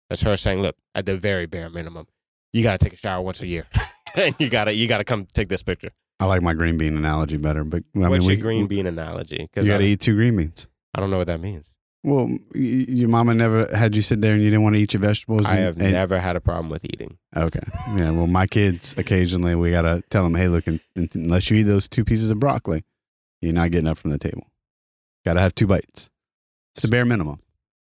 That's 0.09 0.21
her 0.21 0.37
saying, 0.37 0.61
"Look, 0.61 0.77
at 0.95 1.05
the 1.05 1.17
very 1.17 1.47
bare 1.47 1.69
minimum, 1.69 2.07
you 2.53 2.63
got 2.63 2.79
to 2.79 2.83
take 2.83 2.93
a 2.93 2.97
shower 2.97 3.21
once 3.21 3.41
a 3.41 3.47
year, 3.47 3.67
and 4.15 4.35
you 4.39 4.49
gotta 4.49 4.73
you 4.73 4.87
gotta 4.87 5.03
come 5.03 5.27
take 5.33 5.49
this 5.49 5.63
picture." 5.63 5.91
I 6.21 6.25
like 6.25 6.41
my 6.41 6.53
green 6.53 6.77
bean 6.77 6.95
analogy 6.95 7.37
better, 7.37 7.63
but 7.63 7.83
I 7.95 7.99
What's 7.99 8.11
mean, 8.11 8.21
your 8.21 8.29
we, 8.37 8.41
green 8.41 8.67
bean 8.67 8.85
analogy? 8.87 9.37
Because 9.37 9.67
You 9.67 9.73
got 9.73 9.79
to 9.79 9.85
eat 9.85 9.99
two 9.99 10.15
green 10.15 10.37
beans. 10.37 10.67
I 10.93 10.99
don't 10.99 11.09
know 11.09 11.17
what 11.17 11.27
that 11.27 11.39
means. 11.41 11.73
Well, 12.03 12.27
y- 12.27 12.39
your 12.53 13.09
mama 13.09 13.33
never 13.33 13.65
had 13.75 13.95
you 13.95 14.01
sit 14.01 14.21
there 14.21 14.33
and 14.33 14.41
you 14.41 14.49
didn't 14.49 14.63
want 14.63 14.75
to 14.75 14.81
eat 14.81 14.93
your 14.93 15.01
vegetables. 15.01 15.45
I 15.45 15.55
and- 15.55 15.59
have 15.65 15.77
and- 15.81 15.91
never 15.91 16.19
had 16.19 16.35
a 16.35 16.39
problem 16.39 16.69
with 16.69 16.83
eating. 16.85 17.17
Okay. 17.35 17.59
Yeah. 17.95 18.11
Well, 18.11 18.27
my 18.27 18.47
kids 18.47 18.95
occasionally 18.97 19.55
we 19.55 19.71
gotta 19.71 20.03
tell 20.09 20.23
them, 20.23 20.35
hey, 20.35 20.47
look, 20.47 20.67
un- 20.67 20.79
un- 20.95 21.09
unless 21.13 21.49
you 21.49 21.57
eat 21.57 21.63
those 21.63 21.87
two 21.87 22.03
pieces 22.05 22.29
of 22.31 22.39
broccoli, 22.39 22.83
you're 23.41 23.53
not 23.53 23.71
getting 23.71 23.87
up 23.87 23.97
from 23.97 24.11
the 24.11 24.17
table. 24.19 24.47
Got 25.25 25.33
to 25.33 25.41
have 25.41 25.53
two 25.55 25.67
bites. 25.67 26.09
It's 26.75 26.81
the 26.83 26.87
bare 26.87 27.05
minimum. 27.05 27.39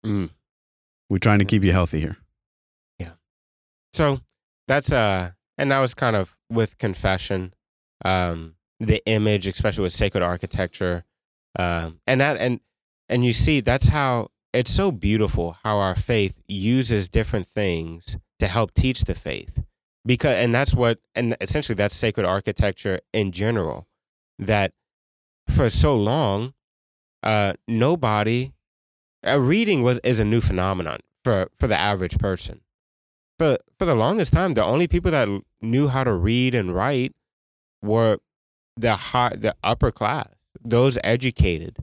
Mm. 0.05 0.29
We're 1.09 1.17
trying 1.19 1.39
to 1.39 1.45
keep 1.45 1.63
you 1.63 1.71
healthy 1.71 1.99
here. 1.99 2.17
Yeah. 2.99 3.11
So 3.93 4.19
that's 4.67 4.91
uh, 4.93 5.31
and 5.57 5.71
that 5.71 5.79
was 5.79 5.93
kind 5.93 6.15
of 6.15 6.35
with 6.49 6.77
confession, 6.77 7.53
um, 8.03 8.55
the 8.79 9.05
image, 9.05 9.47
especially 9.47 9.83
with 9.83 9.93
sacred 9.93 10.23
architecture, 10.23 11.05
um, 11.57 11.99
and 12.05 12.19
that 12.21 12.37
and 12.37 12.59
and 13.09 13.25
you 13.25 13.33
see 13.33 13.61
that's 13.61 13.87
how 13.87 14.29
it's 14.53 14.71
so 14.71 14.91
beautiful 14.91 15.57
how 15.63 15.77
our 15.77 15.95
faith 15.95 16.41
uses 16.47 17.09
different 17.09 17.47
things 17.47 18.17
to 18.39 18.47
help 18.47 18.73
teach 18.73 19.03
the 19.03 19.15
faith. 19.15 19.63
Because 20.05 20.37
and 20.37 20.53
that's 20.53 20.73
what 20.73 20.99
and 21.15 21.35
essentially 21.41 21.75
that's 21.75 21.95
sacred 21.95 22.25
architecture 22.25 22.99
in 23.13 23.31
general 23.31 23.87
that 24.37 24.73
for 25.49 25.69
so 25.69 25.95
long 25.95 26.53
uh 27.23 27.53
nobody 27.67 28.51
uh, 29.25 29.39
reading 29.39 29.81
was 29.81 29.99
is 30.03 30.19
a 30.19 30.25
new 30.25 30.41
phenomenon 30.41 30.99
for 31.23 31.49
for 31.59 31.67
the 31.67 31.77
average 31.77 32.19
person. 32.19 32.61
For 33.39 33.57
for 33.77 33.85
the 33.85 33.95
longest 33.95 34.31
time, 34.31 34.53
the 34.53 34.63
only 34.63 34.87
people 34.87 35.11
that 35.11 35.27
knew 35.61 35.87
how 35.87 36.03
to 36.03 36.13
read 36.13 36.53
and 36.53 36.73
write 36.73 37.13
were 37.85 38.17
the 38.77 38.95
high, 38.95 39.35
the 39.35 39.55
upper 39.63 39.91
class, 39.91 40.29
those 40.63 40.97
educated, 41.03 41.77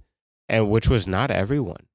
and 0.49 0.69
which 0.71 0.89
was 0.89 1.07
not 1.07 1.31
everyone, 1.31 1.87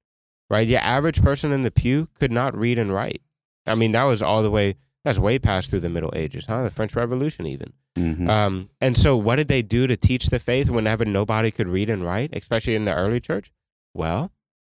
right? 0.50 0.66
The 0.66 0.82
average 0.82 1.22
person 1.22 1.52
in 1.52 1.62
the 1.62 1.70
pew 1.70 2.08
could 2.18 2.32
not 2.32 2.56
read 2.56 2.78
and 2.78 2.92
write. 2.92 3.22
I 3.66 3.74
mean, 3.74 3.92
that 3.92 4.04
was 4.04 4.22
all 4.22 4.42
the 4.42 4.50
way. 4.50 4.76
That's 5.04 5.18
way 5.18 5.38
past 5.38 5.70
through 5.70 5.80
the 5.80 5.88
Middle 5.88 6.12
Ages, 6.16 6.46
huh? 6.46 6.64
The 6.64 6.70
French 6.70 6.94
Revolution, 6.96 7.46
even. 7.46 7.72
Mhm. 7.96 8.28
Um, 8.28 8.70
and 8.80 8.96
so, 8.96 9.16
what 9.16 9.36
did 9.36 9.48
they 9.48 9.62
do 9.62 9.86
to 9.86 9.96
teach 9.96 10.26
the 10.26 10.38
faith 10.38 10.68
whenever 10.68 11.04
nobody 11.04 11.50
could 11.50 11.68
read 11.68 11.88
and 11.88 12.04
write, 12.04 12.30
especially 12.34 12.74
in 12.74 12.84
the 12.84 12.94
early 12.94 13.20
church? 13.20 13.52
Well, 13.94 14.32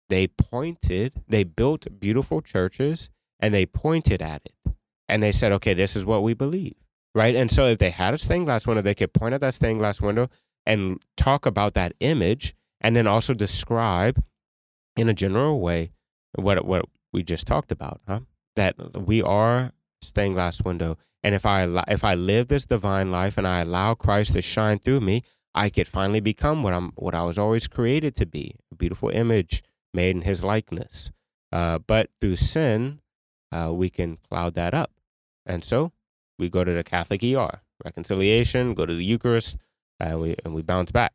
they 0.08 0.26
pointed, 0.26 1.22
they 1.28 1.44
built 1.44 1.86
beautiful 1.98 2.42
churches 2.42 3.10
and 3.38 3.54
they 3.54 3.64
pointed 3.66 4.20
at 4.20 4.42
it. 4.44 4.74
And 5.08 5.22
they 5.22 5.32
said, 5.32 5.52
okay, 5.52 5.74
this 5.74 5.96
is 5.96 6.04
what 6.04 6.22
we 6.22 6.34
believe, 6.34 6.76
right? 7.14 7.34
And 7.34 7.50
so, 7.50 7.66
if 7.66 7.78
they 7.78 7.90
had 7.90 8.14
a 8.14 8.18
stained 8.18 8.46
glass 8.46 8.66
window, 8.66 8.82
they 8.82 8.94
could 8.94 9.12
point 9.12 9.34
at 9.34 9.40
that 9.40 9.54
stained 9.54 9.80
glass 9.80 10.00
window 10.00 10.28
and 10.66 11.00
talk 11.16 11.46
about 11.46 11.74
that 11.74 11.94
image 12.00 12.54
and 12.80 12.94
then 12.94 13.06
also 13.06 13.34
describe 13.34 14.22
in 14.96 15.08
a 15.08 15.14
general 15.14 15.60
way 15.60 15.92
what, 16.34 16.64
what 16.64 16.84
we 17.12 17.22
just 17.22 17.46
talked 17.46 17.72
about, 17.72 18.00
huh? 18.06 18.20
That 18.56 18.74
we 19.06 19.22
are 19.22 19.72
stained 20.02 20.34
glass 20.34 20.62
window 20.62 20.96
and 21.22 21.34
if 21.34 21.44
I 21.44 21.68
if 21.88 22.04
I 22.04 22.14
live 22.14 22.48
this 22.48 22.66
divine 22.66 23.10
life 23.10 23.36
and 23.36 23.46
I 23.46 23.60
allow 23.60 23.94
Christ 23.94 24.32
to 24.32 24.42
shine 24.42 24.78
through 24.78 25.00
me, 25.00 25.22
I 25.54 25.68
could 25.68 25.86
finally 25.86 26.20
become 26.20 26.62
what 26.62 26.72
I'm 26.72 26.92
what 26.96 27.14
I 27.14 27.22
was 27.22 27.38
always 27.38 27.68
created 27.68 28.16
to 28.16 28.26
be, 28.26 28.56
a 28.72 28.74
beautiful 28.74 29.10
image 29.10 29.62
made 29.92 30.16
in 30.16 30.22
His 30.22 30.42
likeness. 30.42 31.10
Uh, 31.52 31.78
but 31.78 32.10
through 32.20 32.36
sin, 32.36 33.00
uh, 33.52 33.70
we 33.72 33.90
can 33.90 34.18
cloud 34.28 34.54
that 34.54 34.72
up, 34.72 34.92
and 35.44 35.62
so 35.62 35.92
we 36.40 36.48
go 36.48 36.64
to 36.64 36.72
the 36.72 36.82
Catholic 36.82 37.22
ER, 37.22 37.60
reconciliation, 37.84 38.74
go 38.74 38.86
to 38.86 38.94
the 38.94 39.04
Eucharist, 39.04 39.58
and 40.00 40.20
we 40.20 40.36
and 40.44 40.54
we 40.54 40.62
bounce 40.62 40.90
back. 40.90 41.12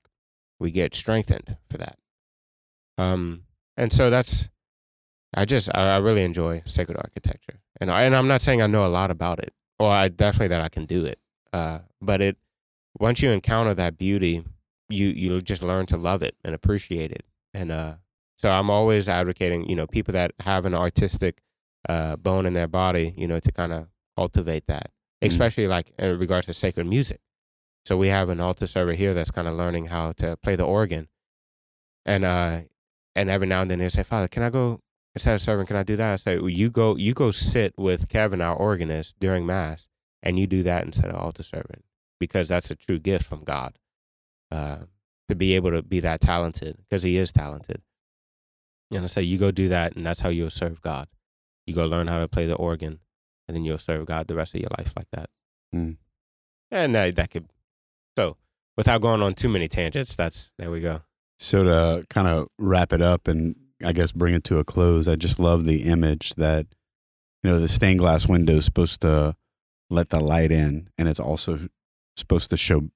We 0.60 0.72
get 0.72 0.96
strengthened 0.96 1.58
for 1.70 1.78
that. 1.78 1.98
Um, 2.98 3.44
and 3.76 3.92
so 3.92 4.10
that's 4.10 4.48
I 5.34 5.46
just 5.46 5.70
I, 5.76 5.96
I 5.96 5.98
really 5.98 6.24
enjoy 6.24 6.64
sacred 6.66 6.98
architecture, 6.98 7.60
and 7.82 7.92
I, 7.92 8.04
and 8.04 8.16
I'm 8.16 8.28
not 8.28 8.42
saying 8.42 8.62
I 8.62 8.68
know 8.68 8.86
a 8.86 8.88
lot 8.88 9.12
about 9.12 9.40
it, 9.40 9.54
or 9.80 9.92
I 9.92 10.08
definitely 10.08 10.50
that 10.50 10.62
I 10.62 10.70
can 10.70 10.86
do 10.86 11.06
it. 11.06 11.20
Uh, 11.52 11.80
but 12.02 12.22
it 12.22 12.38
once 13.00 13.22
you 13.22 13.32
encounter 13.32 13.74
that 13.74 13.98
beauty, 13.98 14.46
you 14.90 15.08
you 15.08 15.42
just 15.42 15.64
learn 15.64 15.86
to 15.88 15.98
love 15.98 16.22
it 16.22 16.36
and 16.44 16.56
appreciate 16.56 17.12
it. 17.12 17.26
And 17.54 17.72
uh, 17.72 17.94
so 18.38 18.50
I'm 18.50 18.70
always 18.70 19.10
advocating, 19.10 19.70
you 19.70 19.76
know, 19.76 19.88
people 19.88 20.12
that 20.14 20.32
have 20.42 20.66
an 20.66 20.74
artistic 20.74 21.42
uh, 21.88 22.16
bone 22.16 22.46
in 22.46 22.54
their 22.54 22.68
body, 22.68 23.14
you 23.18 23.28
know, 23.28 23.40
to 23.40 23.52
kind 23.52 23.74
of 23.74 23.88
cultivate 24.18 24.68
that, 24.68 24.92
Mm. 25.24 25.28
especially 25.30 25.68
like 25.68 25.92
in 25.98 26.20
regards 26.20 26.46
to 26.48 26.54
sacred 26.54 26.88
music. 26.88 27.22
So 27.86 27.98
we 27.98 28.08
have 28.08 28.30
an 28.30 28.40
altar 28.40 28.68
server 28.68 28.94
here 28.94 29.14
that's 29.14 29.32
kind 29.32 29.48
of 29.48 29.56
learning 29.56 29.88
how 29.88 30.12
to 30.14 30.38
play 30.38 30.56
the 30.56 30.66
organ, 30.66 31.08
and 32.06 32.26
uh, 32.26 32.62
and 33.16 33.30
every 33.30 33.48
now 33.48 33.62
and 33.62 33.70
then 33.70 33.80
he'll 33.80 33.90
say, 33.90 34.04
"Father, 34.04 34.28
can 34.28 34.44
I 34.44 34.50
go 34.50 34.82
instead 35.14 35.36
of 35.36 35.42
serving? 35.42 35.68
Can 35.68 35.76
I 35.76 35.84
do 35.84 35.96
that?" 35.96 36.14
I 36.14 36.16
say, 36.16 36.38
well, 36.40 36.50
"You 36.50 36.70
go, 36.70 36.96
you 36.96 37.14
go 37.14 37.32
sit 37.32 37.74
with 37.78 38.10
Kevin, 38.10 38.42
our 38.42 38.56
organist, 38.56 39.16
during 39.20 39.46
mass, 39.46 39.88
and 40.24 40.40
you 40.40 40.48
do 40.48 40.64
that 40.64 40.84
instead 40.84 41.12
of 41.12 41.16
altar 41.16 41.44
serving, 41.44 41.84
because 42.20 42.48
that's 42.48 42.72
a 42.72 42.76
true 42.76 43.00
gift 43.00 43.26
from 43.26 43.44
God, 43.44 43.78
uh, 44.52 44.80
to 45.28 45.36
be 45.36 45.54
able 45.56 45.72
to 45.72 45.84
be 45.84 46.00
that 46.00 46.22
talented, 46.22 46.78
because 46.78 47.04
He 47.04 47.18
is 47.18 47.32
talented." 47.32 47.82
And 48.92 49.04
I 49.04 49.08
say, 49.08 49.22
"You 49.22 49.38
go 49.38 49.52
do 49.52 49.70
that, 49.70 49.96
and 49.96 50.06
that's 50.06 50.22
how 50.22 50.30
you'll 50.30 50.50
serve 50.50 50.82
God. 50.82 51.08
You 51.68 51.76
go 51.76 51.86
learn 51.86 52.08
how 52.08 52.20
to 52.20 52.28
play 52.28 52.48
the 52.48 52.56
organ, 52.56 53.00
and 53.48 53.56
then 53.56 53.64
you'll 53.64 53.78
serve 53.78 54.06
God 54.06 54.28
the 54.28 54.36
rest 54.36 54.56
of 54.56 54.62
your 54.62 54.72
life 54.78 54.94
like 54.96 55.08
that." 55.12 55.30
Mm. 55.74 55.98
And 56.72 56.96
that, 56.96 57.16
that 57.16 57.32
could, 57.32 57.48
so 58.18 58.38
without 58.78 59.02
going 59.02 59.22
on 59.22 59.34
too 59.34 59.50
many 59.50 59.68
tangents, 59.68 60.16
that's 60.16 60.52
there 60.58 60.72
we 60.72 60.82
go. 60.82 61.02
So 61.38 61.64
to 61.64 62.06
kind 62.10 62.28
of 62.28 62.48
wrap 62.58 62.94
it 62.94 63.02
up 63.02 63.28
and 63.28 63.56
I 63.84 63.92
guess 63.92 64.12
bring 64.12 64.34
it 64.34 64.44
to 64.46 64.60
a 64.60 64.64
close, 64.64 65.08
I 65.08 65.16
just 65.16 65.40
love 65.40 65.66
the 65.66 65.84
image 65.84 66.36
that 66.36 66.68
you 67.44 67.50
know 67.50 67.60
the 67.60 67.68
stained 67.68 68.00
glass 68.00 68.28
window 68.28 68.56
is 68.56 68.66
supposed 68.66 69.02
to 69.02 69.36
let 69.90 70.10
the 70.10 70.20
light 70.20 70.52
in, 70.52 70.90
and 70.98 71.08
it's 71.08 71.20
also 71.20 71.60
supposed 72.16 72.50
to 72.50 72.58
show 72.58 72.90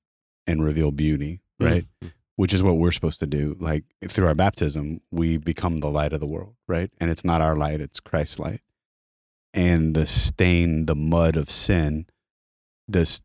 and 0.47 0.63
reveal 0.63 0.91
beauty, 0.91 1.41
right? 1.59 1.85
Mhm. 2.03 2.13
Which 2.37 2.53
is 2.53 2.63
what 2.63 2.77
we're 2.77 2.91
supposed 2.91 3.19
to 3.19 3.27
do. 3.27 3.57
Like 3.59 3.83
through 4.07 4.27
our 4.27 4.33
baptism, 4.33 5.01
we 5.11 5.35
become 5.37 5.81
the 5.81 5.91
light 5.91 6.13
of 6.13 6.21
the 6.21 6.27
world, 6.27 6.55
right? 6.67 6.89
And 6.99 7.11
it's 7.11 7.25
not 7.25 7.41
our 7.41 7.55
light; 7.55 7.81
it's 7.81 7.99
Christ's 7.99 8.39
light. 8.39 8.61
And 9.53 9.95
the 9.95 10.05
stain, 10.05 10.85
the 10.85 10.95
mud 10.95 11.35
of 11.35 11.49
sin, 11.49 12.05
this 12.87 13.21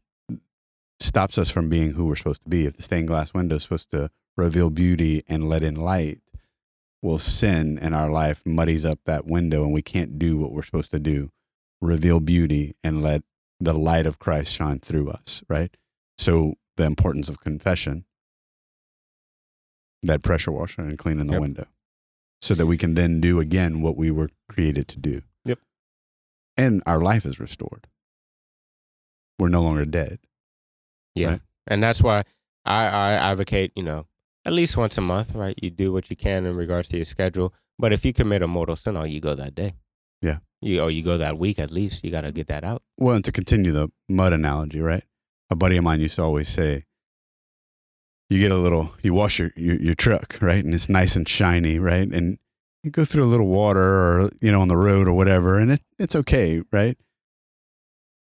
stops 1.00 1.36
us 1.38 1.50
from 1.50 1.68
being 1.68 1.92
who 1.92 2.06
we're 2.06 2.16
supposed 2.16 2.42
to 2.42 2.48
be. 2.48 2.66
If 2.66 2.76
the 2.76 2.82
stained 2.82 3.08
glass 3.08 3.34
window 3.34 3.56
is 3.56 3.64
supposed 3.64 3.90
to 3.90 4.10
reveal 4.36 4.70
beauty 4.70 5.22
and 5.28 5.48
let 5.48 5.62
in 5.62 5.74
light, 5.74 6.20
well, 7.02 7.18
sin 7.18 7.76
in 7.78 7.92
our 7.92 8.08
life 8.10 8.42
muddies 8.46 8.84
up 8.84 9.00
that 9.04 9.26
window 9.26 9.64
and 9.64 9.72
we 9.74 9.82
can't 9.82 10.18
do 10.18 10.38
what 10.38 10.52
we're 10.52 10.62
supposed 10.62 10.90
to 10.92 10.98
do 10.98 11.30
reveal 11.82 12.18
beauty 12.20 12.74
and 12.82 13.02
let 13.02 13.22
the 13.60 13.74
light 13.74 14.06
of 14.06 14.18
Christ 14.18 14.54
shine 14.54 14.78
through 14.78 15.10
us, 15.10 15.42
right? 15.48 15.76
So, 16.16 16.54
the 16.76 16.84
importance 16.84 17.28
of 17.28 17.40
confession, 17.40 18.06
that 20.02 20.22
pressure 20.22 20.50
washer 20.50 20.82
and 20.82 20.98
cleaning 20.98 21.26
the 21.26 21.34
Yep. 21.34 21.40
window, 21.40 21.66
so 22.40 22.54
that 22.54 22.66
we 22.66 22.78
can 22.78 22.94
then 22.94 23.20
do 23.20 23.38
again 23.40 23.80
what 23.82 23.96
we 23.96 24.10
were 24.10 24.30
created 24.48 24.88
to 24.88 24.98
do. 24.98 25.22
And 26.56 26.82
our 26.86 27.00
life 27.00 27.26
is 27.26 27.40
restored. 27.40 27.86
We're 29.38 29.48
no 29.48 29.62
longer 29.62 29.84
dead. 29.84 30.18
Yeah. 31.14 31.28
Right. 31.28 31.40
And 31.66 31.82
that's 31.82 32.02
why 32.02 32.24
I, 32.64 32.84
I 32.86 33.12
advocate, 33.14 33.72
you 33.74 33.82
know, 33.82 34.06
at 34.44 34.52
least 34.52 34.76
once 34.76 34.98
a 34.98 35.00
month, 35.00 35.34
right? 35.34 35.58
You 35.62 35.70
do 35.70 35.92
what 35.92 36.10
you 36.10 36.16
can 36.16 36.46
in 36.46 36.54
regards 36.56 36.88
to 36.88 36.96
your 36.96 37.04
schedule. 37.04 37.54
But 37.78 37.92
if 37.92 38.04
you 38.04 38.12
commit 38.12 38.42
a 38.42 38.46
mortal 38.46 38.76
sin, 38.76 38.96
oh, 38.96 39.04
you 39.04 39.20
go 39.20 39.34
that 39.34 39.54
day. 39.54 39.74
Yeah. 40.22 40.38
You 40.60 40.82
or 40.82 40.90
you 40.90 41.02
go 41.02 41.18
that 41.18 41.38
week 41.38 41.58
at 41.58 41.70
least. 41.70 42.04
You 42.04 42.10
got 42.10 42.22
to 42.22 42.32
get 42.32 42.46
that 42.48 42.64
out. 42.64 42.82
Well, 42.98 43.16
and 43.16 43.24
to 43.24 43.32
continue 43.32 43.72
the 43.72 43.90
mud 44.08 44.32
analogy, 44.32 44.80
right? 44.80 45.04
A 45.50 45.56
buddy 45.56 45.76
of 45.76 45.84
mine 45.84 46.00
used 46.00 46.16
to 46.16 46.22
always 46.22 46.48
say, 46.48 46.84
you 48.30 48.38
get 48.38 48.52
a 48.52 48.56
little, 48.56 48.94
you 49.02 49.12
wash 49.12 49.38
your, 49.38 49.52
your, 49.56 49.76
your 49.76 49.94
truck, 49.94 50.38
right? 50.40 50.64
And 50.64 50.74
it's 50.74 50.88
nice 50.88 51.16
and 51.16 51.28
shiny, 51.28 51.78
right? 51.78 52.08
And 52.08 52.38
you 52.84 52.90
go 52.90 53.04
through 53.04 53.24
a 53.24 53.26
little 53.26 53.46
water 53.46 53.80
or, 53.82 54.30
you 54.40 54.52
know, 54.52 54.60
on 54.60 54.68
the 54.68 54.76
road 54.76 55.08
or 55.08 55.12
whatever, 55.14 55.58
and 55.58 55.72
it, 55.72 55.80
it's 55.98 56.14
okay, 56.14 56.62
right? 56.72 56.96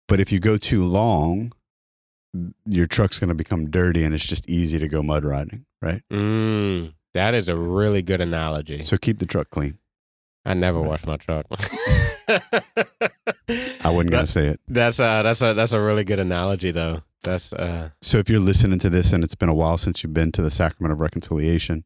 But 0.07 0.19
if 0.19 0.31
you 0.31 0.39
go 0.39 0.57
too 0.57 0.83
long, 0.85 1.51
your 2.65 2.87
truck's 2.87 3.19
going 3.19 3.29
to 3.29 3.35
become 3.35 3.69
dirty 3.69 4.03
and 4.03 4.13
it's 4.13 4.25
just 4.25 4.49
easy 4.49 4.79
to 4.79 4.87
go 4.87 5.01
mud 5.03 5.23
riding, 5.25 5.65
right? 5.81 6.01
Mm, 6.11 6.93
that 7.13 7.33
is 7.33 7.49
a 7.49 7.55
really 7.55 8.01
good 8.01 8.21
analogy. 8.21 8.81
So 8.81 8.97
keep 8.97 9.19
the 9.19 9.25
truck 9.25 9.49
clean. 9.49 9.77
I 10.45 10.53
never 10.53 10.79
Right. 10.79 10.89
wash 10.89 11.05
my 11.05 11.17
truck. 11.17 11.45
I 12.29 13.89
wasn't 13.89 14.11
going 14.11 14.25
to 14.25 14.31
say 14.31 14.47
it. 14.47 14.59
That's 14.67 14.99
a 14.99 15.21
that's 15.23 15.41
a 15.41 15.53
that's 15.53 15.73
a 15.73 15.81
really 15.81 16.03
good 16.03 16.19
analogy 16.19 16.71
though. 16.71 17.01
That's 17.23 17.51
uh 17.53 17.89
So 18.01 18.17
if 18.17 18.29
you're 18.29 18.39
listening 18.39 18.79
to 18.79 18.89
this 18.89 19.11
and 19.13 19.23
it's 19.23 19.35
been 19.35 19.49
a 19.49 19.53
while 19.53 19.77
since 19.77 20.03
you've 20.03 20.13
been 20.13 20.31
to 20.33 20.41
the 20.41 20.51
sacrament 20.51 20.93
of 20.93 21.01
reconciliation, 21.01 21.85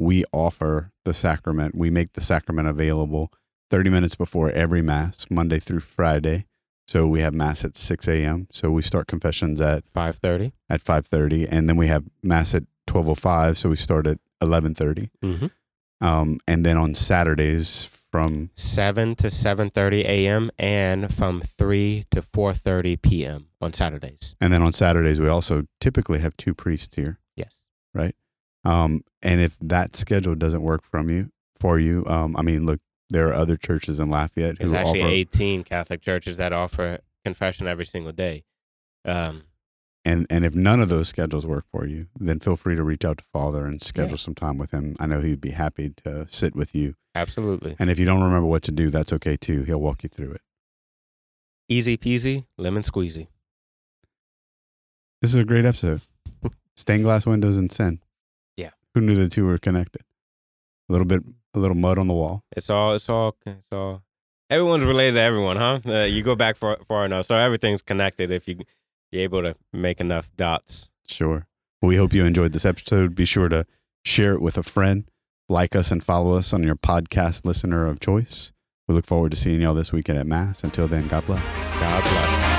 we 0.00 0.24
offer 0.32 0.92
the 1.04 1.12
sacrament. 1.12 1.74
We 1.74 1.90
make 1.90 2.14
the 2.14 2.22
sacrament 2.22 2.66
available 2.68 3.30
30 3.70 3.90
minutes 3.90 4.14
before 4.14 4.50
every 4.50 4.80
mass, 4.80 5.26
Monday 5.30 5.58
through 5.58 5.80
Friday. 5.80 6.46
So 6.88 7.06
we 7.06 7.20
have 7.20 7.34
mass 7.34 7.64
at 7.64 7.76
6 7.76 8.08
a.m. 8.08 8.48
So 8.50 8.70
we 8.70 8.82
start 8.82 9.06
confessions 9.06 9.60
at 9.60 9.84
five 9.94 10.16
thirty. 10.16 10.52
at 10.68 10.82
5:30, 10.82 11.46
and 11.48 11.68
then 11.68 11.76
we 11.76 11.86
have 11.86 12.04
mass 12.22 12.54
at 12.54 12.64
12:05. 12.88 13.56
So 13.58 13.68
we 13.68 13.76
start 13.76 14.06
at 14.08 14.18
11:30. 14.42 15.10
Mm-hmm. 15.22 15.46
Um, 16.04 16.40
and 16.48 16.64
then 16.66 16.76
on 16.78 16.94
Saturdays 16.94 17.84
from 18.10 18.50
Seven 18.56 19.14
to 19.16 19.30
seven 19.30 19.70
thirty 19.70 20.00
a.m. 20.02 20.50
and 20.58 21.14
from 21.14 21.42
three 21.42 22.06
to 22.10 22.22
four 22.22 22.54
thirty 22.54 22.96
p.m. 22.96 23.48
on 23.60 23.72
Saturdays. 23.72 24.34
and 24.40 24.52
then 24.52 24.62
on 24.62 24.72
Saturdays 24.72 25.20
we 25.20 25.28
also 25.28 25.66
typically 25.78 26.18
have 26.20 26.36
two 26.36 26.54
priests 26.54 26.96
here. 26.96 27.18
Yes. 27.36 27.54
Um, 28.64 29.04
and 29.22 29.40
if 29.40 29.56
that 29.60 29.96
schedule 29.96 30.34
doesn't 30.34 30.62
work 30.62 30.84
from 30.84 31.08
you 31.10 31.30
for 31.58 31.78
you, 31.78 32.04
um, 32.06 32.36
I 32.36 32.42
mean, 32.42 32.66
look, 32.66 32.80
there 33.08 33.28
are 33.28 33.32
other 33.34 33.56
churches 33.56 33.98
in 34.00 34.10
Lafayette 34.10 34.58
There's 34.58 34.70
who 34.70 34.76
actually 34.76 35.02
offer, 35.02 35.10
18 35.12 35.64
Catholic 35.64 36.00
churches 36.02 36.36
that 36.36 36.52
offer 36.52 36.98
confession 37.24 37.66
every 37.66 37.86
single 37.86 38.12
day. 38.12 38.44
Um, 39.04 39.44
and 40.04 40.26
and 40.30 40.44
if 40.44 40.54
none 40.54 40.80
of 40.80 40.88
those 40.88 41.08
schedules 41.08 41.44
work 41.46 41.64
for 41.70 41.86
you, 41.86 42.06
then 42.18 42.38
feel 42.40 42.56
free 42.56 42.76
to 42.76 42.82
reach 42.82 43.04
out 43.04 43.18
to 43.18 43.24
Father 43.32 43.64
and 43.66 43.80
schedule 43.82 44.12
Yeah. 44.12 44.16
some 44.16 44.34
time 44.34 44.56
with 44.58 44.70
him. 44.70 44.96
I 45.00 45.06
know 45.06 45.20
he'd 45.20 45.40
be 45.40 45.50
happy 45.50 45.90
to 46.04 46.26
sit 46.28 46.54
with 46.54 46.74
you. 46.74 46.94
absolutely. 47.14 47.76
And 47.78 47.90
if 47.90 47.98
you 47.98 48.06
don't 48.06 48.22
remember 48.22 48.46
what 48.46 48.62
to 48.64 48.72
do, 48.72 48.88
that's 48.90 49.12
okay 49.14 49.36
too. 49.36 49.64
He'll 49.64 49.80
walk 49.80 50.02
you 50.02 50.08
through 50.08 50.32
it. 50.32 50.40
Easy 51.68 51.96
peasy, 51.96 52.46
lemon 52.56 52.82
squeezy. 52.82 53.28
This 55.20 55.32
is 55.34 55.38
a 55.38 55.44
great 55.44 55.64
episode. 55.66 56.00
Stained 56.76 57.04
glass 57.04 57.26
windows 57.26 57.58
and 57.58 57.70
sin. 57.70 58.00
Who 58.94 59.00
knew 59.00 59.14
the 59.14 59.28
two 59.28 59.46
were 59.46 59.58
connected? 59.58 60.02
A 60.88 60.92
little 60.92 61.06
bit, 61.06 61.22
a 61.54 61.58
little 61.58 61.76
mud 61.76 61.98
on 61.98 62.08
the 62.08 62.14
wall. 62.14 62.42
It's 62.56 62.70
all, 62.70 62.94
it's 62.94 63.08
all, 63.08 63.36
it's 63.46 63.72
all. 63.72 64.02
Everyone's 64.48 64.84
related 64.84 65.14
to 65.14 65.20
everyone, 65.20 65.56
huh? 65.56 65.80
Uh, 65.86 66.02
you 66.02 66.22
go 66.22 66.34
back 66.34 66.56
far, 66.56 66.78
far 66.88 67.04
enough, 67.04 67.26
so 67.26 67.36
everything's 67.36 67.82
connected. 67.82 68.32
If 68.32 68.48
you 68.48 68.58
you're 69.12 69.22
able 69.22 69.42
to 69.42 69.56
make 69.72 70.00
enough 70.00 70.30
dots. 70.36 70.88
Sure. 71.06 71.46
We 71.82 71.96
hope 71.96 72.12
you 72.12 72.24
enjoyed 72.24 72.52
this 72.52 72.64
episode. 72.64 73.14
Be 73.14 73.24
sure 73.24 73.48
to 73.48 73.66
share 74.04 74.34
it 74.34 74.42
with 74.42 74.56
a 74.56 74.62
friend, 74.62 75.04
like 75.48 75.74
us, 75.74 75.90
and 75.90 76.02
follow 76.02 76.36
us 76.36 76.52
on 76.52 76.62
your 76.62 76.76
podcast 76.76 77.44
listener 77.44 77.86
of 77.86 78.00
choice. 78.00 78.52
We 78.86 78.94
look 78.94 79.06
forward 79.06 79.30
to 79.30 79.36
seeing 79.36 79.60
y'all 79.62 79.74
this 79.74 79.92
weekend 79.92 80.18
at 80.18 80.26
Mass. 80.26 80.62
Until 80.64 80.88
then, 80.88 81.06
God 81.08 81.26
bless. 81.26 81.42
God 81.74 82.02
bless. 82.02 82.49